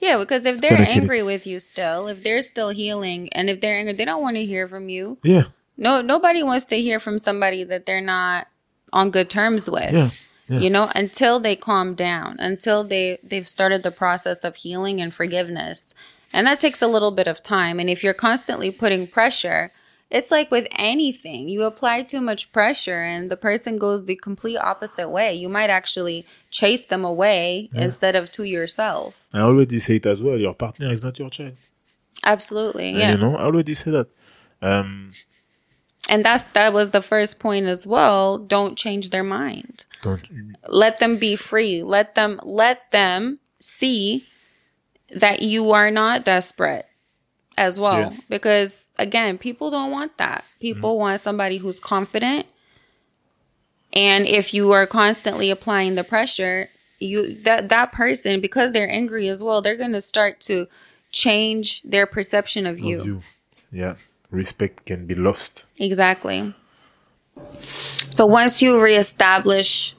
Yeah, 0.00 0.18
because 0.18 0.44
if 0.46 0.60
they're 0.60 0.70
Gonna 0.70 0.84
kill 0.86 0.96
it. 0.96 1.00
angry 1.02 1.22
with 1.22 1.46
you 1.46 1.60
still, 1.60 2.08
if 2.08 2.22
they're 2.24 2.42
still 2.42 2.70
healing, 2.70 3.28
and 3.32 3.48
if 3.48 3.60
they're 3.60 3.76
angry, 3.76 3.92
they 3.94 4.04
don't 4.04 4.20
want 4.22 4.36
to 4.36 4.44
hear 4.44 4.66
from 4.66 4.88
you. 4.88 5.18
Yeah, 5.22 5.44
No, 5.80 6.00
nobody 6.02 6.42
wants 6.42 6.66
to 6.66 6.80
hear 6.80 7.00
from 7.00 7.18
somebody 7.18 7.64
that 7.64 7.86
they're 7.86 8.00
not 8.00 8.46
on 8.92 9.10
good 9.10 9.30
terms 9.30 9.68
with. 9.68 9.92
yeah, 9.92 10.10
yeah. 10.48 10.58
You 10.58 10.70
know, 10.70 10.90
until 10.94 11.40
they 11.40 11.56
calm 11.56 11.94
down, 11.94 12.36
until 12.38 12.84
they 12.84 13.18
they've 13.24 13.48
started 13.48 13.82
the 13.82 13.90
process 13.90 14.44
of 14.44 14.56
healing 14.56 15.00
and 15.00 15.12
forgiveness. 15.12 15.94
And 16.32 16.46
that 16.46 16.60
takes 16.60 16.80
a 16.82 16.86
little 16.86 17.10
bit 17.10 17.26
of 17.26 17.42
time. 17.42 17.80
And 17.80 17.90
if 17.90 18.04
you're 18.04 18.14
constantly 18.14 18.70
putting 18.70 19.08
pressure, 19.08 19.72
it's 20.10 20.30
like 20.30 20.50
with 20.50 20.66
anything. 20.76 21.48
You 21.48 21.62
apply 21.62 22.02
too 22.02 22.20
much 22.20 22.52
pressure 22.52 23.00
and 23.00 23.30
the 23.30 23.36
person 23.36 23.78
goes 23.78 24.04
the 24.04 24.16
complete 24.16 24.58
opposite 24.58 25.08
way. 25.08 25.34
You 25.34 25.48
might 25.48 25.70
actually 25.70 26.26
chase 26.50 26.84
them 26.84 27.04
away 27.04 27.70
instead 27.74 28.14
of 28.16 28.30
to 28.32 28.44
yourself. 28.44 29.28
I 29.32 29.40
already 29.40 29.78
say 29.78 29.96
it 29.96 30.06
as 30.06 30.20
well. 30.22 30.36
Your 30.36 30.54
partner 30.54 30.90
is 30.92 31.02
not 31.02 31.18
your 31.18 31.30
child. 31.30 31.56
Absolutely. 32.24 32.90
Yeah. 32.90 33.12
You 33.12 33.18
know, 33.18 33.36
I 33.36 33.42
already 33.42 33.74
say 33.74 33.90
that. 33.92 34.08
Um, 34.62 35.12
And 36.10 36.24
that's 36.24 36.42
that 36.52 36.72
was 36.72 36.90
the 36.90 37.00
first 37.00 37.38
point 37.38 37.66
as 37.66 37.86
well. 37.86 38.36
Don't 38.36 38.76
change 38.76 39.10
their 39.10 39.22
mind. 39.24 39.86
don't. 40.02 40.28
let 40.68 40.98
them 40.98 41.18
be 41.18 41.36
free 41.36 41.82
let 41.82 42.14
them 42.14 42.40
let 42.42 42.90
them 42.90 43.38
see 43.60 44.24
that 45.14 45.42
you 45.42 45.72
are 45.72 45.90
not 45.90 46.24
desperate 46.24 46.86
as 47.58 47.78
well 47.78 48.12
Yeah. 48.12 48.20
because 48.28 48.86
again 48.98 49.36
people 49.38 49.70
don't 49.70 49.90
want 49.90 50.16
that 50.18 50.44
people 50.60 50.92
mm-hmm. 50.92 51.00
want 51.00 51.20
somebody 51.22 51.58
who's 51.58 51.80
confident 51.80 52.46
and 53.92 54.26
if 54.26 54.54
you 54.54 54.72
are 54.72 54.86
constantly 54.86 55.50
applying 55.50 55.96
the 55.96 56.04
pressure 56.04 56.70
you 56.98 57.34
that 57.42 57.68
that 57.68 57.92
person 57.92 58.40
because 58.40 58.72
they're 58.72 58.90
angry 58.90 59.28
as 59.28 59.42
well 59.42 59.60
they're 59.60 59.76
going 59.76 59.92
to 59.92 60.00
start 60.00 60.40
to 60.40 60.66
change 61.12 61.82
their 61.82 62.06
perception 62.06 62.66
of 62.66 62.78
you 62.78 63.00
Of 63.00 63.06
you. 63.06 63.22
Yeah, 63.72 63.94
respect 64.30 64.86
can 64.86 65.06
be 65.06 65.14
lost. 65.14 65.66
Exactly. 65.78 66.54
So 68.10 68.26
once 68.26 68.60
you 68.62 68.80
reestablish 68.80 69.94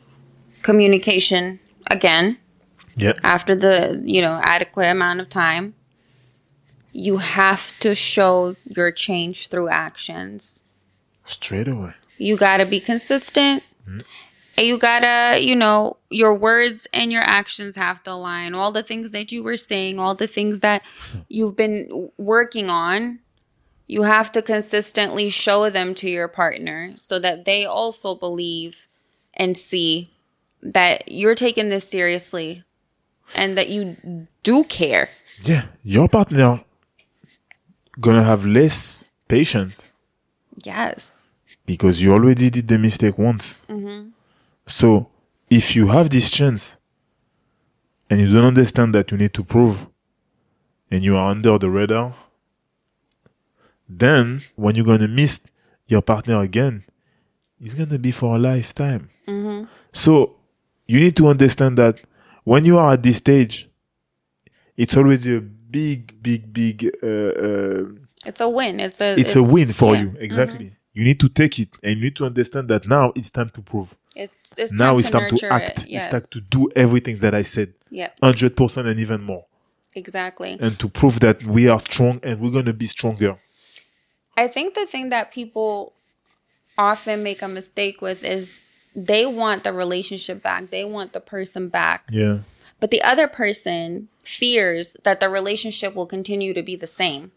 communication 0.61 1.59
again 1.89 2.37
Yeah, 2.95 3.13
after 3.23 3.55
the, 3.55 4.01
you 4.03 4.21
know, 4.21 4.39
adequate 4.43 4.87
amount 4.87 5.21
of 5.21 5.29
time, 5.29 5.73
you 6.91 7.17
have 7.17 7.77
to 7.79 7.95
show 7.95 8.55
your 8.65 8.91
change 8.91 9.47
through 9.47 9.69
actions. 9.69 10.63
straight 11.23 11.67
away. 11.67 11.93
You 12.17 12.35
got 12.35 12.57
to 12.57 12.65
be 12.65 12.79
consistent. 12.79 13.63
Mm-hmm. 13.87 13.99
And 14.57 14.67
you 14.67 14.77
got 14.77 14.99
to, 14.99 15.41
you 15.41 15.55
know, 15.55 15.97
your 16.09 16.33
words 16.35 16.85
and 16.93 17.11
your 17.11 17.23
actions 17.23 17.77
have 17.77 18.03
to 18.03 18.11
align. 18.11 18.53
All 18.53 18.71
the 18.71 18.83
things 18.83 19.11
that 19.11 19.31
you 19.31 19.41
were 19.41 19.57
saying, 19.57 19.97
all 19.97 20.13
the 20.13 20.27
things 20.27 20.59
that 20.59 20.81
hmm. 21.11 21.19
you've 21.29 21.55
been 21.55 22.11
working 22.17 22.69
on, 22.69 23.20
you 23.91 24.03
have 24.03 24.31
to 24.31 24.41
consistently 24.41 25.27
show 25.29 25.69
them 25.69 25.93
to 25.93 26.09
your 26.09 26.29
partner 26.29 26.93
so 26.95 27.19
that 27.19 27.43
they 27.43 27.65
also 27.65 28.15
believe 28.15 28.87
and 29.33 29.57
see 29.57 30.09
that 30.61 31.11
you're 31.11 31.35
taking 31.35 31.67
this 31.67 31.89
seriously 31.89 32.63
and 33.35 33.57
that 33.57 33.67
you 33.67 33.97
do 34.43 34.63
care. 34.63 35.09
Yeah, 35.43 35.63
your 35.83 36.07
partner 36.07 36.61
gonna 37.99 38.23
have 38.23 38.45
less 38.45 39.09
patience 39.27 39.91
Yes. 40.63 41.29
because 41.65 42.01
you 42.01 42.13
already 42.13 42.49
did 42.49 42.69
the 42.69 42.79
mistake 42.79 43.17
once. 43.17 43.59
Mm-hmm. 43.67 44.11
So 44.67 45.09
if 45.49 45.75
you 45.75 45.87
have 45.87 46.09
this 46.09 46.29
chance 46.29 46.77
and 48.09 48.21
you 48.21 48.31
don't 48.31 48.45
understand 48.45 48.95
that 48.95 49.11
you 49.11 49.17
need 49.17 49.33
to 49.33 49.43
prove 49.43 49.85
and 50.89 51.03
you 51.03 51.17
are 51.17 51.29
under 51.29 51.57
the 51.57 51.69
radar, 51.69 52.15
then 53.99 54.43
when 54.55 54.75
you're 54.75 54.85
gonna 54.85 55.07
miss 55.07 55.41
your 55.87 56.01
partner 56.01 56.39
again, 56.39 56.83
it's 57.59 57.73
gonna 57.73 57.99
be 57.99 58.11
for 58.11 58.35
a 58.35 58.39
lifetime. 58.39 59.09
So 59.93 60.35
you 60.87 60.99
need 60.99 61.15
to 61.17 61.27
understand 61.27 61.77
that 61.77 62.01
when 62.43 62.65
you 62.65 62.77
are 62.77 62.93
at 62.93 63.03
this 63.03 63.17
stage, 63.17 63.69
it's 64.75 64.97
already 64.97 65.35
a 65.35 65.41
big, 65.41 66.21
big, 66.21 66.51
big 66.51 66.89
uh, 67.03 67.07
uh, 67.07 67.85
It's 68.25 68.41
a 68.41 68.49
win. 68.49 68.79
It's 68.79 68.99
a 69.01 69.19
it's, 69.19 69.35
a 69.35 69.43
win 69.43 69.71
for 69.71 69.95
yeah. 69.95 70.01
you. 70.01 70.15
Exactly. 70.19 70.73
You 70.93 71.03
need 71.03 71.19
to 71.21 71.29
take 71.29 71.59
it 71.59 71.69
and 71.83 71.95
you 71.97 72.03
need 72.03 72.15
to 72.17 72.25
understand 72.25 72.67
that 72.69 72.87
now 72.87 73.13
it's 73.15 73.29
time 73.29 73.49
to 73.51 73.61
prove. 73.61 73.95
It's, 74.15 74.35
it's 74.57 74.73
now 74.73 74.89
time 74.89 74.99
it's 74.99 75.11
to 75.11 75.19
time 75.19 75.37
to 75.37 75.53
act. 75.53 75.79
It. 75.83 75.89
Yes. 75.89 76.03
It's 76.03 76.11
time 76.11 76.29
to 76.31 76.41
do 76.41 76.69
everything 76.75 77.15
that 77.17 77.33
I 77.33 77.43
said. 77.43 77.73
Yep. 77.89 78.19
100% 78.21 78.85
and 78.87 78.99
even 78.99 79.21
more. 79.21 79.45
Exactly. 79.95 80.57
And 80.59 80.77
to 80.79 80.89
prove 80.89 81.19
that 81.21 81.43
we 81.43 81.69
are 81.69 81.79
strong 81.79 82.19
and 82.23 82.39
we're 82.41 82.51
going 82.51 82.65
to 82.65 82.73
be 82.73 82.87
stronger. 82.87 83.37
I 84.37 84.47
think 84.47 84.73
the 84.73 84.85
thing 84.85 85.09
that 85.09 85.31
people 85.31 85.93
often 86.77 87.21
make 87.21 87.41
a 87.41 87.47
mistake 87.47 88.01
with 88.01 88.23
is 88.23 88.63
they 88.95 89.25
want 89.25 89.63
the 89.63 89.73
relationship 89.73 90.41
back. 90.41 90.69
They 90.69 90.83
want 90.83 91.13
the 91.13 91.19
person 91.19 91.69
back. 91.69 92.07
Yeah. 92.11 92.39
but 92.81 92.91
the 92.91 93.01
other 93.03 93.29
person 93.29 94.09
fears 94.23 94.97
that 95.03 95.21
the 95.21 95.29
relationship 95.29 95.95
will 95.95 96.07
continue 96.07 96.53
to 96.53 96.61
be 96.63 96.75
the 96.75 96.87
same. 96.87 97.31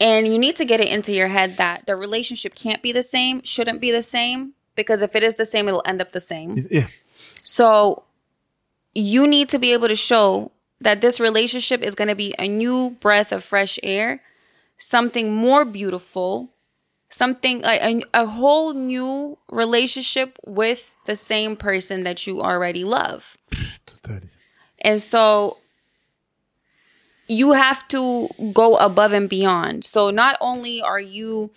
And 0.00 0.26
you 0.26 0.36
need 0.36 0.56
to 0.56 0.64
get 0.64 0.80
it 0.80 0.88
into 0.88 1.12
your 1.12 1.28
head 1.28 1.56
that 1.58 1.86
the 1.86 1.96
relationship 1.96 2.54
can't 2.54 2.82
be 2.82 2.90
the 2.92 3.04
same, 3.04 3.42
shouldn't 3.44 3.80
be 3.80 3.92
the 3.92 4.02
same, 4.02 4.54
because 4.74 5.00
if 5.00 5.14
it 5.14 5.22
is 5.22 5.36
the 5.36 5.46
same, 5.46 5.68
it'll 5.68 5.82
end 5.86 6.00
up 6.00 6.10
the 6.12 6.20
same. 6.20 6.66
Yeah. 6.70 6.88
So 7.42 8.02
you 8.94 9.28
need 9.28 9.48
to 9.50 9.60
be 9.60 9.72
able 9.72 9.88
to 9.88 9.94
show 9.94 10.50
that 10.80 11.00
this 11.00 11.20
relationship 11.20 11.80
is 11.82 11.94
going 11.94 12.08
to 12.08 12.16
be 12.16 12.34
a 12.36 12.48
new 12.48 12.90
breath 12.98 13.30
of 13.30 13.44
fresh 13.44 13.78
air, 13.84 14.22
something 14.78 15.32
more 15.34 15.64
beautiful, 15.64 16.50
something 17.10 17.62
like 17.62 17.80
a, 17.82 18.02
a 18.14 18.26
whole 18.26 18.74
new 18.74 19.38
relationship 19.50 20.38
with 20.46 20.90
the 21.06 21.16
same 21.16 21.56
person 21.56 22.04
that 22.04 22.26
you 22.26 22.40
already 22.42 22.84
love. 22.84 23.36
And 24.80 25.00
so 25.00 25.58
you 27.28 27.52
have 27.52 27.86
to 27.88 28.28
go 28.52 28.76
above 28.76 29.12
and 29.12 29.28
beyond. 29.28 29.84
So 29.84 30.10
not 30.10 30.36
only 30.40 30.82
are 30.82 31.00
you 31.00 31.50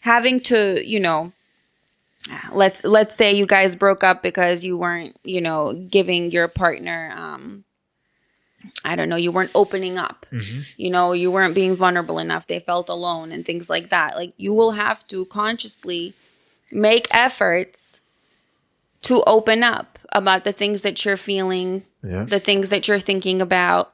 having 0.00 0.40
to, 0.40 0.82
you 0.86 1.00
know, 1.00 1.32
let's 2.52 2.84
let's 2.84 3.16
say 3.16 3.32
you 3.32 3.46
guys 3.46 3.74
broke 3.76 4.04
up 4.04 4.22
because 4.22 4.64
you 4.64 4.76
weren't, 4.76 5.16
you 5.24 5.40
know, 5.40 5.72
giving 5.90 6.30
your 6.30 6.48
partner 6.48 7.12
um 7.16 7.64
I 8.84 8.96
don't 8.96 9.08
know, 9.08 9.16
you 9.16 9.32
weren't 9.32 9.50
opening 9.54 9.98
up. 9.98 10.26
Mm-hmm. 10.32 10.60
You 10.76 10.90
know, 10.90 11.12
you 11.12 11.30
weren't 11.30 11.54
being 11.54 11.74
vulnerable 11.76 12.18
enough. 12.18 12.46
They 12.46 12.60
felt 12.60 12.88
alone 12.88 13.32
and 13.32 13.44
things 13.44 13.68
like 13.70 13.90
that. 13.90 14.16
Like 14.16 14.32
you 14.36 14.52
will 14.54 14.72
have 14.72 15.06
to 15.08 15.24
consciously 15.26 16.14
make 16.70 17.06
efforts 17.10 18.00
to 19.02 19.22
open 19.26 19.62
up 19.62 19.98
about 20.12 20.44
the 20.44 20.52
things 20.52 20.82
that 20.82 21.04
you're 21.04 21.16
feeling, 21.16 21.84
Yeah. 22.02 22.24
the 22.24 22.40
things 22.40 22.68
that 22.70 22.86
you're 22.88 22.98
thinking 23.00 23.40
about. 23.42 23.92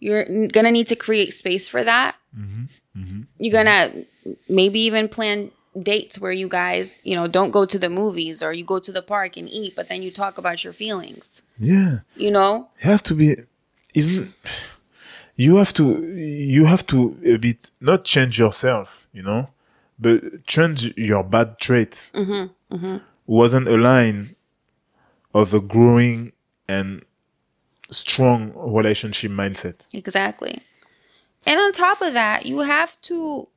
You're 0.00 0.46
gonna 0.48 0.70
need 0.70 0.86
to 0.88 0.96
create 0.96 1.32
space 1.34 1.68
for 1.68 1.82
that. 1.84 2.16
Mm-hmm. 2.36 2.64
Mm-hmm. 3.00 3.20
You're 3.38 3.52
gonna 3.52 4.04
maybe 4.48 4.80
even 4.80 5.08
plan 5.08 5.50
dates 5.80 6.18
where 6.18 6.32
you 6.32 6.48
guys, 6.48 6.98
you 7.04 7.14
know, 7.16 7.26
don't 7.28 7.50
go 7.50 7.64
to 7.64 7.78
the 7.78 7.88
movies 7.88 8.42
or 8.42 8.52
you 8.52 8.64
go 8.64 8.78
to 8.80 8.90
the 8.92 9.02
park 9.02 9.36
and 9.36 9.48
eat, 9.48 9.74
but 9.76 9.88
then 9.88 10.02
you 10.02 10.10
talk 10.10 10.38
about 10.38 10.64
your 10.64 10.72
feelings. 10.72 11.42
Yeah. 11.58 12.00
You 12.16 12.30
know? 12.30 12.68
You 12.82 12.90
have 12.90 13.02
to 13.04 13.14
be 13.14 13.36
isn't 13.98 14.34
you 15.36 15.56
have 15.56 15.72
to 15.74 15.84
you 16.16 16.64
have 16.66 16.86
to 16.86 17.16
a 17.24 17.36
bit 17.36 17.70
not 17.80 18.04
change 18.04 18.38
yourself, 18.38 19.06
you 19.12 19.22
know, 19.22 19.48
but 19.98 20.46
change 20.46 20.96
your 20.96 21.22
bad 21.22 21.58
trait. 21.58 22.10
Mm-hmm, 22.14 22.74
mm-hmm. 22.74 22.96
Wasn't 23.26 23.68
a 23.68 23.76
line 23.76 24.36
of 25.34 25.54
a 25.54 25.60
growing 25.60 26.32
and 26.68 27.02
strong 27.90 28.52
relationship 28.54 29.30
mindset. 29.30 29.84
Exactly. 29.92 30.62
And 31.46 31.60
on 31.60 31.72
top 31.72 32.02
of 32.02 32.12
that, 32.14 32.46
you 32.46 32.60
have 32.60 33.00
to 33.02 33.48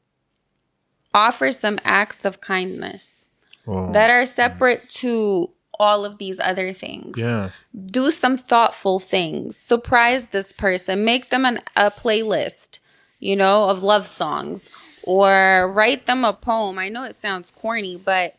offer 1.13 1.51
some 1.51 1.79
acts 1.83 2.25
of 2.25 2.39
kindness 2.41 3.25
Oh, 3.67 3.91
that 3.91 4.09
are 4.09 4.25
separate 4.25 4.89
to 4.89 5.49
all 5.81 6.05
of 6.05 6.19
these 6.19 6.39
other 6.39 6.71
things. 6.73 7.17
yeah. 7.17 7.49
Do 7.87 8.11
some 8.11 8.37
thoughtful 8.37 8.99
things. 8.99 9.57
Surprise 9.57 10.27
this 10.27 10.53
person. 10.53 11.03
Make 11.03 11.31
them 11.31 11.43
an, 11.43 11.59
a 11.75 11.89
playlist, 11.89 12.77
you 13.19 13.35
know, 13.35 13.67
of 13.67 13.81
love 13.81 14.05
songs 14.07 14.69
or 15.01 15.71
write 15.73 16.05
them 16.05 16.23
a 16.23 16.33
poem. 16.33 16.77
I 16.77 16.89
know 16.89 17.03
it 17.03 17.15
sounds 17.15 17.49
corny, 17.49 17.97
but 17.97 18.35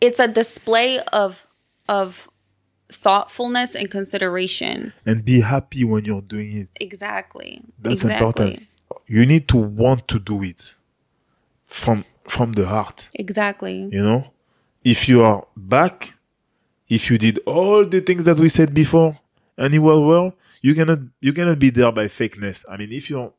it's 0.00 0.18
a 0.18 0.26
display 0.26 0.98
of 0.98 1.46
of 1.88 2.28
thoughtfulness 2.90 3.76
and 3.76 3.88
consideration. 3.88 4.92
And 5.06 5.24
be 5.24 5.42
happy 5.42 5.84
when 5.84 6.04
you're 6.04 6.22
doing 6.22 6.58
it. 6.58 6.68
Exactly. 6.80 7.62
That's 7.78 8.02
exactly. 8.02 8.26
important. 8.26 8.68
You 9.06 9.26
need 9.26 9.46
to 9.48 9.58
want 9.58 10.08
to 10.08 10.18
do 10.18 10.42
it 10.42 10.74
from 11.66 12.04
from 12.24 12.52
the 12.54 12.66
heart. 12.66 13.08
Exactly. 13.14 13.88
you 13.92 14.02
know 14.02 14.32
if 14.84 15.08
you 15.08 15.22
are 15.22 15.46
back 15.56 16.14
if 16.88 17.10
you 17.10 17.18
did 17.18 17.38
all 17.46 17.84
the 17.86 18.00
things 18.00 18.24
that 18.24 18.36
we 18.38 18.48
said 18.48 18.74
before 18.74 19.18
and 19.56 19.74
it 19.74 19.78
was 19.78 19.98
well 19.98 20.34
you 20.60 20.74
cannot 20.74 20.98
you 21.20 21.32
cannot 21.32 21.58
be 21.58 21.70
there 21.70 21.90
by 21.92 22.06
fakeness. 22.06 22.64
I 22.68 22.76
mean 22.76 22.92
if 22.92 23.08
you're 23.10 23.32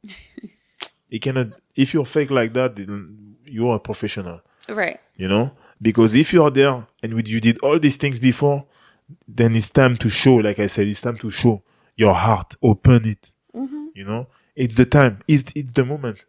you 1.10 1.19
cannot 1.19 1.47
if 1.75 1.93
you're 1.93 2.06
fake 2.06 2.32
like 2.32 2.53
that 2.53 2.75
then 2.75 3.36
you're 3.45 3.75
a 3.75 3.79
professional. 3.79 4.41
Right. 4.69 4.99
you 5.17 5.27
know? 5.27 5.56
Because 5.82 6.15
if 6.15 6.32
you 6.32 6.43
are 6.43 6.49
there 6.49 6.88
and 7.01 7.13
with- 7.13 7.27
you 7.27 7.41
did 7.41 7.60
all 7.60 7.77
these 7.79 7.97
things 7.97 8.19
before 8.19 8.65
then 9.27 9.56
it's 9.56 9.69
time 9.69 9.97
to 9.97 10.10
show 10.10 10.36
like 10.36 10.58
i 10.60 10.67
said 10.67 10.88
it's 10.88 11.01
time 11.01 11.17
to 11.17 11.29
show 11.29 11.62
your 11.95 12.13
heart. 12.15 12.56
Open 12.63 13.06
it. 13.06 13.32
Mm-hmm. 13.56 13.86
You 13.93 14.06
know? 14.06 14.27
It's 14.56 14.75
the 14.75 14.86
time. 14.86 15.19
It's 15.27 15.51
it's 15.56 15.73
the 15.73 15.86
moment. 15.86 16.23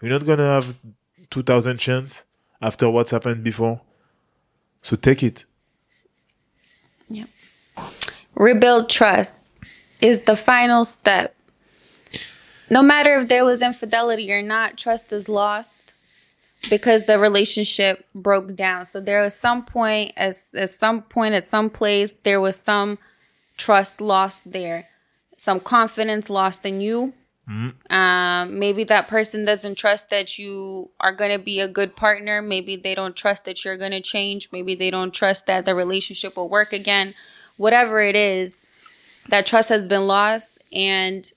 You're 0.00 0.12
not 0.12 0.24
gonna 0.24 0.44
have 0.44 0.76
2000 1.30 1.78
chance 1.78 2.24
after 2.62 2.88
what's 2.88 3.10
happened 3.10 3.42
before 3.42 3.80
so 4.82 4.96
take 4.96 5.22
it 5.22 5.44
Yeah. 7.08 7.24
Rebuild 8.34 8.88
trust 8.88 9.46
is 10.00 10.22
the 10.22 10.36
final 10.36 10.84
step. 10.84 11.34
No 12.70 12.82
matter 12.82 13.16
if 13.16 13.28
there 13.28 13.44
was 13.44 13.62
infidelity 13.62 14.32
or 14.32 14.42
not, 14.42 14.76
trust 14.76 15.12
is 15.12 15.28
lost 15.28 15.94
because 16.70 17.04
the 17.04 17.18
relationship 17.18 18.04
broke 18.14 18.54
down. 18.54 18.86
So 18.86 19.00
there 19.00 19.22
was 19.22 19.34
some 19.34 19.64
point 19.64 20.12
as 20.16 20.46
at 20.54 20.70
some 20.70 21.02
point 21.02 21.34
at 21.34 21.48
some 21.50 21.70
place 21.70 22.12
there 22.24 22.40
was 22.40 22.56
some 22.56 22.98
trust 23.56 24.00
lost 24.00 24.42
there, 24.44 24.86
some 25.36 25.60
confidence 25.60 26.28
lost 26.28 26.64
in 26.64 26.80
you. 26.80 27.14
Um, 27.48 28.58
maybe 28.58 28.84
that 28.84 29.08
person 29.08 29.44
doesn't 29.44 29.76
trust 29.76 30.10
that 30.10 30.38
you 30.38 30.90
are 31.00 31.12
going 31.12 31.30
to 31.30 31.38
be 31.38 31.60
a 31.60 31.68
good 31.68 31.96
partner. 31.96 32.42
Maybe 32.42 32.76
they 32.76 32.94
don't 32.94 33.16
trust 33.16 33.44
that 33.46 33.64
you're 33.64 33.76
going 33.78 33.92
to 33.92 34.00
change. 34.00 34.50
Maybe 34.52 34.74
they 34.74 34.90
don't 34.90 35.14
trust 35.14 35.46
that 35.46 35.64
the 35.64 35.74
relationship 35.74 36.36
will 36.36 36.48
work 36.48 36.72
again. 36.72 37.14
Whatever 37.56 38.00
it 38.00 38.14
is, 38.14 38.66
that 39.28 39.46
trust 39.46 39.68
has 39.68 39.86
been 39.86 40.06
lost 40.06 40.58
and 40.72 41.32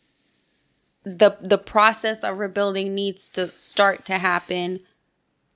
the 1.04 1.36
the 1.42 1.58
process 1.58 2.20
of 2.24 2.38
rebuilding 2.38 2.94
needs 2.94 3.28
to 3.30 3.56
start 3.56 4.06
to 4.06 4.18
happen 4.20 4.80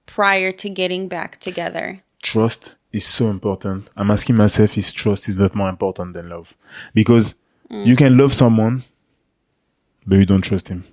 prior 0.06 0.52
to 0.52 0.70
getting 0.70 1.08
back 1.08 1.40
together. 1.40 2.02
trust 2.22 2.76
is 2.92 3.06
so 3.06 3.30
important 3.30 3.88
i'm 3.96 4.10
asking 4.10 4.36
myself 4.36 4.78
is 4.78 4.92
trust 4.92 5.30
is 5.30 5.38
not 5.38 5.54
more 5.54 5.70
important 5.70 6.14
than 6.14 6.30
love 6.30 6.54
because 6.94 7.36
you 7.70 7.96
can 7.96 8.18
love 8.18 8.34
someone 8.34 8.84
but 10.06 10.18
you 10.18 10.26
don't 10.26 10.42
trust 10.44 10.68
him 10.70 10.84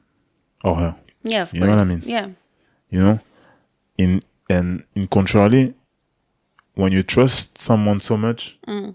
or 0.65 0.77
her 0.77 0.97
Yeah, 1.23 1.43
of 1.43 1.55
You 1.55 1.61
course. 1.61 1.69
know 1.71 1.77
what 1.77 1.83
I 1.83 1.85
mean? 1.85 2.03
Yeah. 2.05 2.29
you 2.91 3.01
know 3.01 3.21
in 3.99 4.21
and 4.49 4.85
in 4.95 5.07
contrary 5.09 5.75
when 6.75 6.93
you 6.93 7.03
trust 7.03 7.59
someone 7.59 8.01
so 8.01 8.17
much 8.17 8.59
mm. 8.67 8.95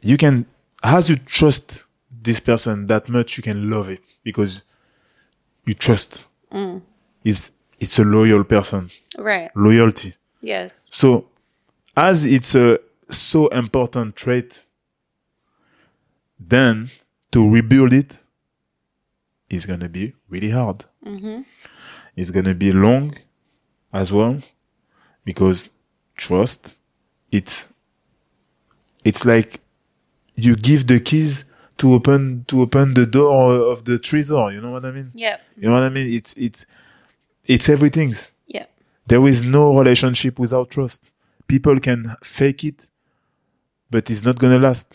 you 0.00 0.16
can 0.16 0.46
as 0.82 1.08
you 1.08 1.16
trust 1.16 1.82
this 2.22 2.40
person 2.40 2.86
that 2.86 3.08
much 3.08 3.36
you 3.36 3.42
can 3.42 3.70
love 3.70 3.88
it 3.88 4.00
because 4.24 4.62
you 5.66 5.74
trust 5.74 6.24
mm. 6.52 6.80
it's 7.24 7.52
it's 7.80 7.98
a 7.98 8.04
loyal 8.04 8.44
person 8.44 8.90
Right. 9.18 9.50
loyalty 9.54 10.14
Yes. 10.40 10.82
so 10.90 11.28
as 11.96 12.24
it's 12.24 12.54
a 12.54 12.78
so 13.08 13.48
important 13.48 14.16
trait 14.16 14.62
then 16.38 16.90
to 17.30 17.48
rebuild 17.50 17.92
it 17.92 18.18
is 19.52 19.66
gonna 19.66 19.88
be 19.88 20.14
really 20.28 20.50
hard 20.50 20.84
mm-hmm. 21.04 21.42
it's 22.16 22.30
gonna 22.30 22.54
be 22.54 22.72
long 22.72 23.14
as 23.92 24.12
well 24.12 24.40
because 25.24 25.68
trust 26.16 26.72
it's 27.30 27.72
it's 29.04 29.24
like 29.24 29.60
you 30.34 30.56
give 30.56 30.86
the 30.86 30.98
keys 31.00 31.44
to 31.78 31.92
open 31.94 32.44
to 32.48 32.62
open 32.62 32.94
the 32.94 33.06
door 33.06 33.54
of 33.72 33.84
the 33.84 33.98
treasure 33.98 34.50
you 34.54 34.60
know 34.60 34.70
what 34.70 34.84
i 34.84 34.90
mean 34.90 35.10
Yeah. 35.14 35.36
you 35.56 35.64
know 35.68 35.72
what 35.74 35.82
i 35.82 35.88
mean 35.90 36.08
it's 36.18 36.32
it's 36.36 36.64
it's 37.44 37.68
everything 37.68 38.14
Yeah. 38.46 38.66
there 39.06 39.24
is 39.26 39.44
no 39.44 39.76
relationship 39.76 40.38
without 40.38 40.70
trust. 40.70 41.00
People 41.48 41.80
can 41.80 42.00
fake 42.22 42.62
it, 42.70 42.86
but 43.90 44.08
it's 44.10 44.24
not 44.24 44.38
gonna 44.38 44.60
last. 44.68 44.86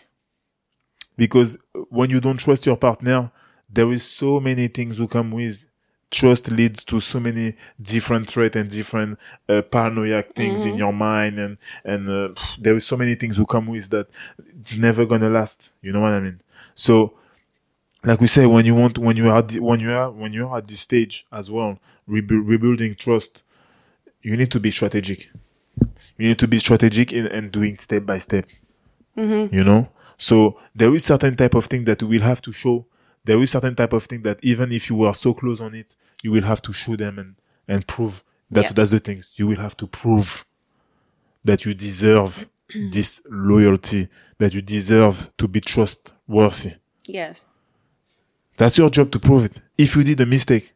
Because 1.17 1.57
when 1.97 2.09
you 2.09 2.19
don't 2.21 2.37
trust 2.39 2.65
your 2.65 2.77
partner, 2.77 3.31
there 3.69 3.91
is 3.91 4.03
so 4.03 4.39
many 4.39 4.67
things 4.67 4.97
who 4.97 5.08
come 5.08 5.32
with. 5.32 5.65
Trust 6.10 6.49
leads 6.49 6.86
to 6.86 7.01
so 7.01 7.19
many 7.19 7.56
different 7.82 8.30
traits 8.30 8.56
and 8.56 8.69
different 8.69 9.19
uh, 9.49 9.62
paranoiac 9.62 10.34
things 10.36 10.63
in 10.63 10.77
your 10.77 10.93
mind 10.93 11.38
and 11.38 11.58
and 11.84 12.08
uh, 12.08 12.30
pff, 12.30 12.56
there 12.63 12.75
is 12.77 12.86
so 12.88 12.95
many 12.95 13.13
things 13.15 13.36
who 13.36 13.45
come 13.45 13.67
with 13.67 13.89
that 13.89 14.08
it's 14.62 14.77
never 14.77 15.06
gonna 15.06 15.30
last. 15.30 15.69
You 15.82 15.91
know 15.91 15.99
what 15.99 16.13
i 16.13 16.21
mean? 16.21 16.39
So 16.75 17.15
like 18.06 18.21
we 18.21 18.27
say 18.27 18.45
when 18.45 18.65
you 18.65 18.73
want 18.75 18.97
when 18.97 19.17
you 19.17 19.30
are 19.30 19.41
the- 19.41 19.60
when 19.60 19.82
you 19.82 19.91
are 19.91 20.10
when 20.12 20.32
you 20.32 20.47
are 20.47 20.60
at 20.60 20.67
this 20.69 20.80
stage 20.80 21.25
as 21.32 21.51
well 21.51 21.77
rebu- 22.08 22.41
rebuilding 22.41 22.95
trust 22.95 23.43
you 24.21 24.38
need 24.38 24.51
to 24.51 24.60
be 24.62 24.71
strategic. 24.71 25.30
You 26.17 26.30
need 26.30 26.39
to 26.39 26.47
be 26.47 26.60
strategic 26.60 27.12
in, 27.13 27.27
and 27.27 27.51
doing 27.51 27.77
step 27.77 28.06
by 28.06 28.19
step. 28.19 28.45
You 29.51 29.63
know? 29.63 29.89
So 30.17 30.60
there 30.75 30.93
is 30.93 31.03
certain 31.03 31.36
type 31.36 31.53
of 31.56 31.65
thing 31.65 31.84
that 31.86 32.01
you 32.01 32.08
will 32.08 32.21
have 32.21 32.41
to 32.43 32.51
show. 32.51 32.86
There 33.25 33.41
is 33.41 33.51
certain 33.51 33.75
type 33.75 33.93
of 33.93 34.03
thing 34.06 34.21
that 34.23 34.39
even 34.43 34.71
if 34.71 34.89
you 34.89 34.95
were 34.95 35.13
so 35.13 35.34
close 35.34 35.60
on 35.62 35.75
it, 35.75 35.95
you 36.23 36.32
will 36.32 36.43
have 36.43 36.62
to 36.63 36.73
show 36.73 36.95
them 36.95 37.19
and, 37.19 37.36
and 37.67 37.86
prove 37.88 38.23
that 38.51 38.65
Yeah. 38.65 38.71
that's 38.73 38.91
the 38.91 38.99
things. 38.99 39.34
You 39.36 39.47
will 39.47 39.58
have 39.58 39.75
to 39.77 39.88
prove 39.88 40.45
that 41.43 41.65
you 41.65 41.73
deserve 41.73 42.47
this 42.91 43.21
loyalty, 43.30 44.08
that 44.38 44.53
you 44.53 44.62
deserve 44.62 45.30
to 45.38 45.47
be 45.47 45.60
trustworthy. 45.62 46.73
Yes. 47.06 47.51
That's 48.58 48.77
your 48.77 48.89
job 48.89 49.12
to 49.12 49.19
prove 49.19 49.45
it. 49.45 49.62
If 49.77 49.95
you 49.95 50.03
did 50.03 50.19
a 50.21 50.25
mistake, 50.25 50.73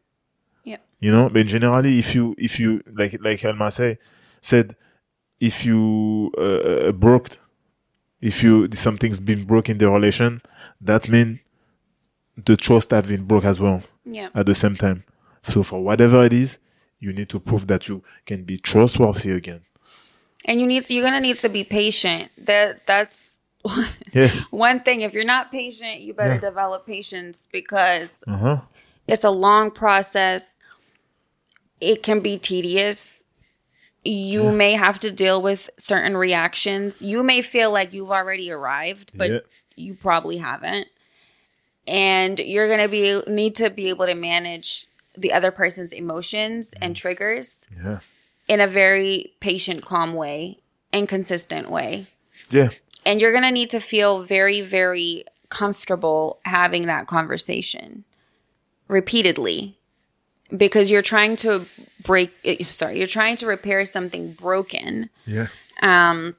Yeah. 0.64 0.76
you 1.00 1.10
know, 1.10 1.28
but 1.28 1.46
generally, 1.46 1.98
if 1.98 2.14
you, 2.14 2.34
if 2.38 2.60
you, 2.60 2.82
like, 2.94 3.16
like 3.20 3.44
Alma 3.44 3.70
say, 3.70 3.98
said, 4.40 4.76
if 5.40 5.64
you, 5.64 6.30
uh, 6.38 6.88
uh, 6.88 6.92
broke, 6.92 7.38
if 8.20 8.42
you, 8.42 8.68
something's 8.72 9.18
been 9.20 9.44
broke 9.44 9.68
in 9.68 9.78
the 9.78 9.90
relation, 9.90 10.40
that 10.80 11.08
means 11.08 11.40
the 12.36 12.56
trust 12.56 12.90
have 12.90 13.08
been 13.08 13.24
broke 13.24 13.44
as 13.44 13.60
well 13.60 13.82
Yeah. 14.04 14.28
at 14.34 14.46
the 14.46 14.54
same 14.54 14.76
time. 14.76 15.04
So 15.42 15.62
for 15.62 15.82
whatever 15.82 16.24
it 16.24 16.32
is, 16.32 16.58
you 16.98 17.12
need 17.12 17.28
to 17.30 17.40
prove 17.40 17.66
that 17.66 17.88
you 17.88 18.02
can 18.26 18.44
be 18.44 18.56
trustworthy 18.56 19.32
again. 19.32 19.62
And 20.44 20.60
you 20.60 20.66
need 20.66 20.86
to, 20.86 20.94
you're 20.94 21.04
gonna 21.04 21.20
need 21.20 21.38
to 21.40 21.48
be 21.48 21.64
patient. 21.64 22.30
That 22.38 22.86
that's 22.86 23.40
Yeah. 24.12 24.30
one 24.50 24.80
thing. 24.80 25.02
If 25.02 25.14
you're 25.14 25.24
not 25.24 25.52
patient, 25.52 26.00
you 26.00 26.14
better 26.14 26.34
Yeah. 26.34 26.40
develop 26.40 26.86
patience 26.86 27.46
because 27.52 28.24
Uh 28.26 28.36
huh. 28.36 28.60
it's 29.06 29.24
a 29.24 29.30
long 29.30 29.70
process. 29.70 30.42
It 31.80 32.02
can 32.02 32.20
be 32.20 32.38
tedious. 32.38 33.22
You 34.04 34.50
may 34.52 34.72
have 34.72 34.98
to 35.00 35.12
deal 35.12 35.40
with 35.40 35.70
certain 35.78 36.16
reactions. 36.16 37.02
You 37.02 37.22
may 37.22 37.40
feel 37.42 37.70
like 37.72 37.92
you've 37.92 38.10
already 38.10 38.50
arrived, 38.50 39.12
but 39.16 39.30
Yeah. 39.30 39.38
you 39.76 39.94
probably 39.94 40.38
haven't. 40.38 40.88
And 41.86 42.38
you're 42.38 42.68
gonna 42.68 42.88
be 42.88 43.20
need 43.26 43.56
to 43.56 43.70
be 43.70 43.88
able 43.88 44.06
to 44.06 44.14
manage 44.14 44.86
the 45.16 45.32
other 45.32 45.50
person's 45.50 45.92
emotions 45.92 46.72
and 46.80 46.96
triggers 46.96 47.66
Yeah. 47.84 47.98
in 48.48 48.60
a 48.60 48.66
very 48.66 49.32
patient, 49.40 49.84
calm 49.84 50.14
way 50.14 50.58
and 50.92 51.08
consistent 51.08 51.70
way. 51.70 52.06
Yeah. 52.50 52.68
And 53.04 53.20
you're 53.20 53.32
going 53.32 53.42
to 53.44 53.50
need 53.50 53.68
to 53.70 53.80
feel 53.80 54.22
very, 54.22 54.60
very 54.60 55.24
comfortable 55.48 56.38
having 56.44 56.86
that 56.86 57.06
conversation 57.08 58.04
repeatedly 58.88 59.76
because 60.56 60.90
you're 60.90 61.02
trying 61.02 61.36
to 61.36 61.66
break, 62.04 62.30
sorry, 62.68 62.98
you're 62.98 63.06
trying 63.06 63.36
to 63.36 63.46
repair 63.46 63.84
something 63.84 64.32
broken. 64.32 65.10
Yeah. 65.26 65.48
um 65.82 66.36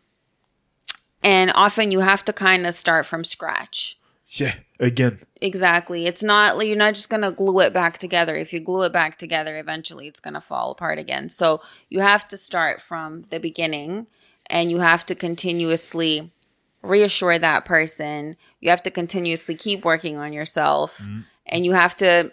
And 1.23 1.51
often 1.56 1.91
you 1.91 1.99
have 2.01 2.23
to 2.25 2.34
kind 2.34 2.65
of 2.67 2.73
start 2.75 3.06
from 3.06 3.23
scratch. 3.23 3.97
Yeah. 4.26 4.56
Again. 4.80 5.20
Exactly. 5.42 6.06
It's 6.06 6.24
not 6.24 6.58
like 6.58 6.68
you're 6.68 6.78
not 6.78 6.96
just 6.96 7.10
going 7.10 7.22
to 7.22 7.32
glue 7.32 7.60
it 7.62 7.74
back 7.74 7.98
together. 7.98 8.36
If 8.36 8.54
you 8.54 8.60
glue 8.60 8.84
it 8.84 8.94
back 8.94 9.18
together, 9.18 9.58
eventually 9.58 10.08
it's 10.08 10.20
going 10.20 10.34
to 10.34 10.42
fall 10.42 10.72
apart 10.72 10.98
again. 10.98 11.30
So 11.30 11.62
you 11.90 12.00
have 12.00 12.28
to 12.30 12.38
start 12.38 12.82
from 12.82 13.24
the 13.30 13.40
beginning 13.40 14.08
and 14.48 14.72
you 14.72 14.80
have 14.80 15.06
to 15.08 15.16
continuously 15.16 16.32
reassure 16.82 17.40
that 17.40 17.66
person. 17.66 18.36
You 18.60 18.70
have 18.70 18.84
to 18.84 18.92
continuously 18.92 19.56
keep 19.56 19.86
working 19.86 20.18
on 20.18 20.34
yourself 20.34 21.00
mm-hmm. 21.00 21.22
and 21.46 21.66
you 21.66 21.74
have 21.74 21.96
to 21.98 22.32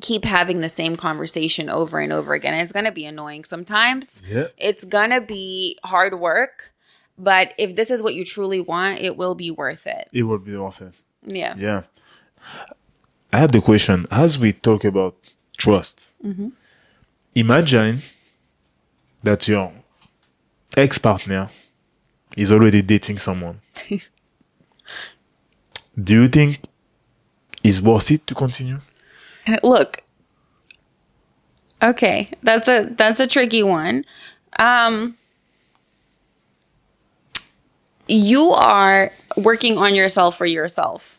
keep 0.00 0.24
having 0.24 0.60
the 0.60 0.68
same 0.68 0.96
conversation 0.96 1.70
over 1.70 1.98
and 1.98 2.12
over 2.12 2.34
again. 2.34 2.54
It's 2.54 2.72
going 2.72 2.84
to 2.84 2.92
be 2.92 3.04
annoying 3.04 3.44
sometimes. 3.44 4.22
Yeah. 4.28 4.48
It's 4.56 4.84
going 4.84 5.10
to 5.10 5.20
be 5.20 5.78
hard 5.84 6.18
work, 6.18 6.73
but 7.18 7.52
if 7.58 7.76
this 7.76 7.90
is 7.90 8.02
what 8.02 8.14
you 8.14 8.24
truly 8.24 8.60
want, 8.60 9.00
it 9.00 9.16
will 9.16 9.34
be 9.34 9.50
worth 9.50 9.86
it. 9.86 10.08
It 10.12 10.24
will 10.24 10.38
be 10.38 10.56
worth 10.56 10.82
it. 10.82 10.92
Yeah. 11.22 11.54
Yeah. 11.56 11.82
I 13.32 13.38
have 13.38 13.52
the 13.52 13.60
question 13.60 14.06
as 14.10 14.38
we 14.38 14.52
talk 14.52 14.84
about 14.84 15.16
trust. 15.56 16.10
Imagine 17.34 18.02
that 19.22 19.48
your 19.48 19.72
ex 20.76 20.98
partner 20.98 21.50
is 22.36 22.52
already 22.52 22.82
dating 22.82 23.18
someone. 23.18 23.60
Do 26.02 26.12
you 26.22 26.28
think 26.28 26.60
it's 27.62 27.80
worth 27.80 28.10
it 28.10 28.26
to 28.26 28.34
continue? 28.34 28.80
Look. 29.62 30.02
Okay, 31.82 32.28
that's 32.42 32.68
a 32.68 32.88
that's 32.96 33.20
a 33.20 33.26
tricky 33.26 33.62
one. 33.62 34.04
Um 34.58 35.16
you 38.08 38.50
are 38.50 39.12
working 39.36 39.76
on 39.78 39.94
yourself 39.94 40.36
for 40.36 40.46
yourself. 40.46 41.18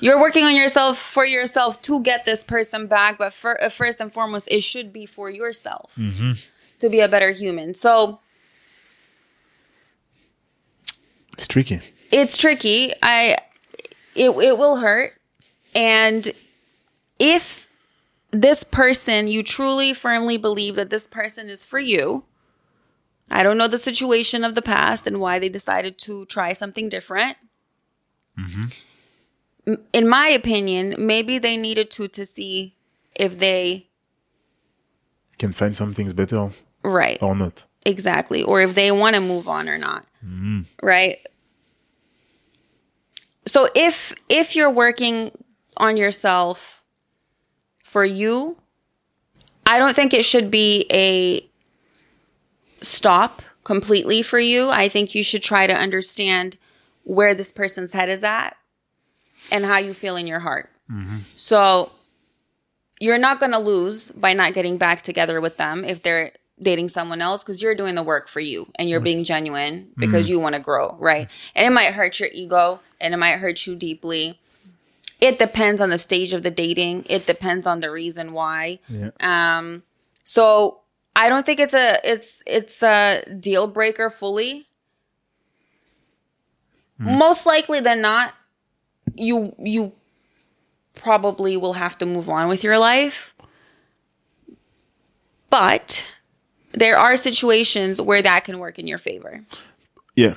You're 0.00 0.20
working 0.20 0.44
on 0.44 0.54
yourself 0.54 0.98
for 0.98 1.24
yourself 1.24 1.80
to 1.82 2.00
get 2.00 2.24
this 2.26 2.44
person 2.44 2.86
back, 2.86 3.16
but 3.18 3.32
for, 3.32 3.62
uh, 3.62 3.68
first 3.70 4.00
and 4.00 4.12
foremost, 4.12 4.46
it 4.50 4.62
should 4.62 4.92
be 4.92 5.06
for 5.06 5.30
yourself 5.30 5.98
to 6.78 6.88
be 6.90 7.00
a 7.00 7.08
better 7.08 7.30
human. 7.30 7.72
So 7.74 8.20
It's 11.34 11.48
tricky. 11.48 11.80
it's 12.10 12.36
tricky. 12.36 12.92
I 13.02 13.36
it 14.14 14.30
it 14.30 14.58
will 14.58 14.76
hurt. 14.76 15.14
And 15.74 16.30
if 17.18 17.68
this 18.30 18.64
person 18.64 19.28
you 19.28 19.42
truly 19.42 19.92
firmly 19.92 20.36
believe 20.36 20.74
that 20.76 20.90
this 20.90 21.06
person 21.06 21.48
is 21.48 21.64
for 21.64 21.78
you, 21.78 22.24
I 23.30 23.42
don't 23.42 23.58
know 23.58 23.68
the 23.68 23.78
situation 23.78 24.44
of 24.44 24.54
the 24.54 24.62
past 24.62 25.06
and 25.06 25.18
why 25.20 25.38
they 25.38 25.48
decided 25.48 25.98
to 26.00 26.24
try 26.26 26.52
something 26.52 26.88
different. 26.88 27.36
Mm-hmm. 28.38 28.64
M- 29.66 29.82
In 29.92 30.08
my 30.08 30.28
opinion, 30.28 30.94
maybe 30.98 31.38
they 31.38 31.56
needed 31.56 31.90
to 31.92 32.08
to 32.08 32.24
see 32.24 32.74
if 33.14 33.38
they 33.38 33.86
Can 35.38 35.52
find 35.52 35.76
some 35.76 35.92
things 35.92 36.12
better 36.12 36.50
right. 36.82 37.18
or 37.22 37.34
not. 37.34 37.66
exactly. 37.84 38.42
Or 38.42 38.60
if 38.60 38.74
they 38.74 38.90
want 38.92 39.14
to 39.16 39.20
move 39.20 39.48
on 39.48 39.68
or 39.68 39.78
not. 39.78 40.04
Mm-hmm. 40.24 40.62
Right? 40.82 41.18
So 43.46 43.68
if 43.74 44.12
if 44.28 44.54
you're 44.56 44.70
working 44.70 45.30
on 45.76 45.96
yourself 45.96 46.82
for 47.84 48.04
you 48.04 48.56
i 49.66 49.78
don't 49.78 49.94
think 49.94 50.12
it 50.14 50.24
should 50.24 50.50
be 50.50 50.86
a 50.90 51.46
stop 52.86 53.42
completely 53.64 54.22
for 54.22 54.38
you 54.38 54.68
i 54.70 54.88
think 54.88 55.14
you 55.14 55.22
should 55.22 55.42
try 55.42 55.66
to 55.66 55.74
understand 55.74 56.56
where 57.04 57.34
this 57.34 57.52
person's 57.52 57.92
head 57.92 58.08
is 58.08 58.22
at 58.24 58.56
and 59.50 59.64
how 59.64 59.78
you 59.78 59.92
feel 59.92 60.16
in 60.16 60.26
your 60.26 60.40
heart 60.40 60.70
so 61.34 61.90
you're 63.00 63.18
not 63.18 63.40
going 63.40 63.52
to 63.52 63.58
lose 63.58 64.10
by 64.12 64.32
not 64.32 64.54
getting 64.54 64.78
back 64.78 65.02
together 65.02 65.40
with 65.40 65.56
them 65.56 65.84
if 65.84 66.00
they're 66.02 66.32
dating 66.62 66.88
someone 66.88 67.20
else 67.20 67.42
because 67.42 67.60
you're 67.60 67.74
doing 67.74 67.94
the 67.94 68.02
work 68.02 68.28
for 68.28 68.40
you 68.40 68.66
and 68.76 68.88
you're 68.88 69.00
being 69.04 69.24
genuine 69.24 69.88
because 69.96 70.28
you 70.30 70.40
want 70.40 70.54
to 70.54 70.60
grow, 70.60 70.96
right? 70.98 71.28
And 71.54 71.66
it 71.66 71.70
might 71.70 71.92
hurt 71.92 72.18
your 72.18 72.30
ego 72.32 72.80
and 73.00 73.12
it 73.12 73.18
might 73.18 73.36
hurt 73.36 73.66
you 73.66 73.76
deeply. 73.76 74.38
It 75.20 75.38
depends 75.38 75.82
on 75.82 75.90
the 75.90 75.98
stage 75.98 76.32
of 76.32 76.42
the 76.42 76.50
dating. 76.50 77.04
It 77.10 77.26
depends 77.26 77.66
on 77.66 77.80
the 77.80 77.90
reason 77.90 78.32
why. 78.32 78.78
Yeah. 78.88 79.10
Um, 79.20 79.82
so 80.24 80.80
I 81.16 81.30
don't 81.30 81.46
think 81.46 81.58
it's 81.60 81.74
a 81.74 81.98
it's 82.04 82.42
it's 82.46 82.82
a 82.82 83.24
deal 83.40 83.66
breaker 83.66 84.10
fully. 84.10 84.68
Most 86.98 87.44
likely 87.44 87.80
than 87.80 88.00
not, 88.00 88.34
you 89.14 89.54
you 89.58 89.92
probably 90.94 91.56
will 91.56 91.74
have 91.74 91.96
to 91.98 92.06
move 92.06 92.28
on 92.28 92.48
with 92.48 92.62
your 92.62 92.78
life. 92.78 93.34
But 95.48 96.04
there 96.72 96.98
are 96.98 97.16
situations 97.16 98.00
where 98.00 98.22
that 98.22 98.44
can 98.44 98.58
work 98.58 98.78
in 98.78 98.86
your 98.86 98.98
favor. 98.98 99.42
Yeah. 100.14 100.34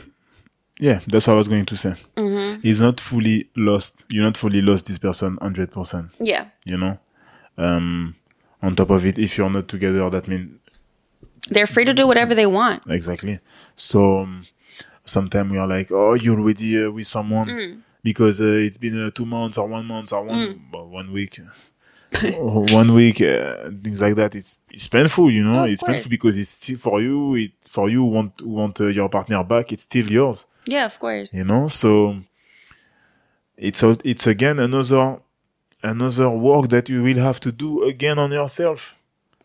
Yeah, 0.79 1.01
that's 1.07 1.27
what 1.27 1.33
I 1.33 1.37
was 1.37 1.49
going 1.49 1.65
to 1.65 1.75
say. 1.75 1.95
Mm-hmm. 2.15 2.61
He's 2.61 2.79
not 2.79 3.01
fully 3.01 3.49
lost. 3.57 4.05
You're 4.07 4.23
not 4.23 4.37
fully 4.37 4.61
lost 4.61 4.85
this 4.85 4.97
person 4.97 5.35
100%. 5.37 6.11
Yeah. 6.21 6.45
You 6.63 6.77
know? 6.77 6.99
Um, 7.57 8.15
on 8.61 8.77
top 8.77 8.89
of 8.91 9.05
it, 9.05 9.17
if 9.17 9.37
you're 9.37 9.49
not 9.49 9.67
together, 9.67 10.09
that 10.09 10.29
means 10.29 10.57
They're 11.47 11.67
free 11.67 11.85
to 11.85 11.93
do 11.93 12.07
whatever 12.07 12.35
they 12.35 12.45
want. 12.45 12.83
exactly. 12.89 13.39
So 13.75 14.19
um, 14.19 14.45
sometimes 15.03 15.51
we 15.51 15.57
are 15.57 15.67
like, 15.67 15.87
oh, 15.91 16.13
you're 16.15 16.39
already 16.39 16.83
uh, 16.83 16.91
with 16.91 17.07
someone 17.07 17.83
because 18.03 18.41
uh, 18.41 18.45
it's 18.45 18.77
been 18.77 19.05
uh, 19.05 19.11
two 19.11 19.25
months 19.25 19.57
or 19.57 19.67
one 19.67 19.85
month 19.85 20.11
or 20.13 20.23
one 20.23 20.61
well, 20.71 20.87
one 20.87 21.11
week. 21.11 21.39
one 22.73 22.93
week, 22.93 23.21
uh, 23.21 23.69
things 23.83 24.01
like 24.01 24.15
that. 24.15 24.33
It's 24.35 24.57
it's 24.71 24.87
painful, 24.87 25.29
you 25.31 25.43
know. 25.43 25.63
It's 25.65 25.83
course. 25.83 25.93
painful 25.93 26.09
because 26.09 26.37
it's 26.37 26.49
still 26.49 26.77
for 26.79 27.01
you. 27.01 27.35
It 27.35 27.51
for 27.69 27.87
you 27.89 28.03
want 28.03 28.41
want 28.41 28.81
uh, 28.81 28.87
your 28.87 29.09
partner 29.09 29.43
back. 29.43 29.71
It's 29.71 29.83
still 29.83 30.09
yours. 30.11 30.47
Yeah, 30.65 30.85
of 30.85 30.99
course. 30.99 31.33
you 31.33 31.43
know 31.43 31.67
so 31.67 32.15
it's 33.57 33.81
a, 33.83 33.97
it's 34.03 34.27
again 34.27 34.59
another 34.59 35.19
another 35.83 36.29
work 36.29 36.69
that 36.69 36.89
you 36.89 37.03
will 37.03 37.17
have 37.17 37.39
to 37.39 37.51
do 37.51 37.83
again 37.83 38.19
on 38.19 38.31
yourself 38.31 38.95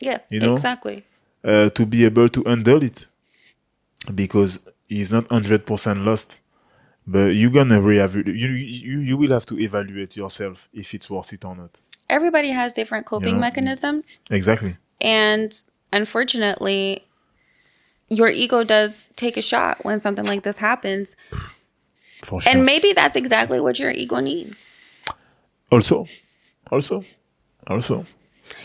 Yeah, 0.01 0.19
You 0.29 0.41
know? 0.41 0.55
exactly. 0.55 1.05
Uh, 1.45 1.71
to 1.71 1.87
be 1.87 2.05
able 2.05 2.29
to 2.29 2.43
handle 2.45 2.83
it 2.83 3.07
because 4.15 4.61
he's 4.89 5.11
not 5.13 5.29
100% 5.29 6.05
lost 6.05 6.39
but 7.07 7.35
you're 7.35 7.51
gonna 7.51 7.81
reevaluate. 7.81 8.27
You, 8.27 8.49
you 8.49 8.99
you 9.01 9.17
will 9.17 9.31
have 9.31 9.47
to 9.47 9.59
evaluate 9.59 10.17
yourself 10.17 10.69
if 10.73 10.95
it's 10.95 11.11
worth 11.11 11.33
it 11.33 11.45
or 11.45 11.55
not. 11.55 11.71
Everybody 12.09 12.51
has 12.51 12.73
different 12.73 13.07
coping 13.07 13.35
Yeah. 13.37 13.41
mechanisms. 13.41 14.19
Exactly. 14.31 14.77
And 15.01 15.53
unfortunately, 15.93 17.05
your 18.09 18.29
ego 18.29 18.65
does 18.65 19.05
take 19.17 19.37
a 19.37 19.43
shot 19.43 19.85
when 19.85 19.99
something 19.99 20.25
like 20.25 20.43
this 20.43 20.59
happens. 20.59 21.17
For 22.23 22.41
sure. 22.41 22.53
And 22.53 22.65
maybe 22.65 22.93
that's 22.93 23.17
exactly 23.17 23.61
what 23.61 23.79
your 23.79 23.91
ego 23.91 24.21
needs. 24.21 24.73
also, 25.71 26.07
also, 26.71 27.05
also. 27.67 28.07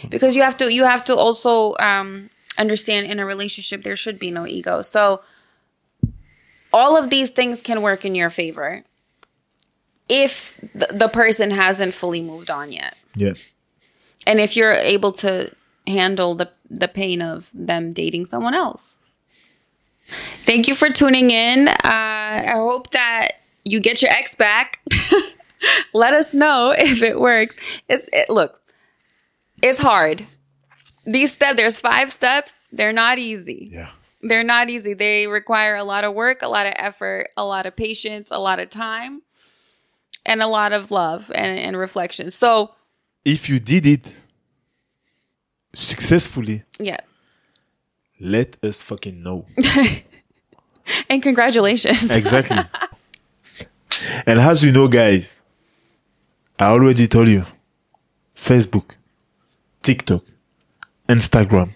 Because 0.09 0.35
you 0.35 0.43
have 0.43 0.55
to 0.57 0.71
you 0.71 0.83
have 0.85 1.03
to 1.05 1.15
also 1.15 1.75
um 1.79 2.29
understand 2.59 3.07
in 3.07 3.19
a 3.19 3.25
relationship 3.25 3.83
there 3.83 3.95
should 3.95 4.19
be 4.19 4.29
no 4.29 4.45
ego. 4.45 4.81
So 4.83 5.21
all 6.71 6.95
of 6.95 7.09
these 7.09 7.31
things 7.31 7.61
can 7.63 7.81
work 7.81 8.05
in 8.05 8.13
your 8.13 8.29
favor 8.29 8.83
if 10.07 10.53
the, 10.75 10.87
the 10.91 11.07
person 11.07 11.51
hasn't 11.51 11.93
fully 11.93 12.21
moved 12.21 12.51
on 12.51 12.71
yet. 12.71 12.95
Yeah. 13.15 13.33
and 14.27 14.39
if 14.39 14.55
you're 14.55 14.73
able 14.73 15.11
to 15.13 15.51
handle 15.87 16.35
the 16.35 16.49
the 16.69 16.87
pain 16.87 17.21
of 17.21 17.49
them 17.53 17.93
dating 17.93 18.25
someone 18.25 18.53
else 18.53 18.99
thank 20.45 20.67
you 20.67 20.75
for 20.75 20.89
tuning 20.89 21.31
in 21.31 21.67
uh, 21.67 21.73
i 21.83 22.51
hope 22.53 22.91
that 22.91 23.29
you 23.65 23.79
get 23.79 24.01
your 24.03 24.11
ex 24.11 24.35
back 24.35 24.79
let 25.93 26.13
us 26.13 26.35
know 26.35 26.71
if 26.77 27.01
it 27.01 27.19
works 27.19 27.57
it's 27.87 28.05
it, 28.13 28.29
look 28.29 28.61
it's 29.63 29.79
hard 29.79 30.27
these 31.05 31.31
steps 31.33 31.55
there's 31.57 31.79
five 31.79 32.12
steps 32.12 32.53
they're 32.71 32.93
not 32.93 33.17
easy 33.17 33.69
Yeah. 33.71 33.89
they're 34.21 34.43
not 34.43 34.69
easy 34.69 34.93
they 34.93 35.27
require 35.27 35.75
a 35.75 35.83
lot 35.83 36.03
of 36.03 36.13
work 36.13 36.41
a 36.41 36.47
lot 36.47 36.65
of 36.67 36.73
effort 36.75 37.29
a 37.38 37.43
lot 37.45 37.65
of 37.65 37.75
patience 37.75 38.29
a 38.31 38.39
lot 38.39 38.59
of 38.59 38.69
time 38.69 39.21
and 40.25 40.41
a 40.41 40.47
lot 40.47 40.73
of 40.73 40.91
love 40.91 41.31
and, 41.33 41.57
and 41.59 41.77
reflection 41.77 42.29
so 42.29 42.73
If 43.25 43.49
you 43.49 43.59
did 43.59 43.85
it 43.85 44.13
successfully, 45.73 46.63
yeah 46.79 46.99
let 48.21 48.57
us 48.63 48.83
fucking 48.83 49.23
know. 49.23 49.45
And 51.09 51.21
congratulations. 51.21 52.09
Exactly. 52.12 52.57
and 54.25 54.39
as 54.39 54.63
you 54.63 54.71
know, 54.71 54.88
guys, 54.88 55.39
I 56.59 56.65
already 56.71 57.05
told 57.07 57.27
you 57.27 57.43
Facebook, 58.35 58.88
TikTok, 59.83 60.23
Instagram, 61.09 61.71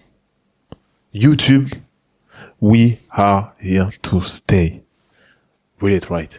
YouTube, 1.12 1.82
we 2.60 3.00
are 3.10 3.52
here 3.60 3.90
to 4.02 4.20
stay. 4.20 4.84
Relate 5.80 6.08
Right. 6.08 6.38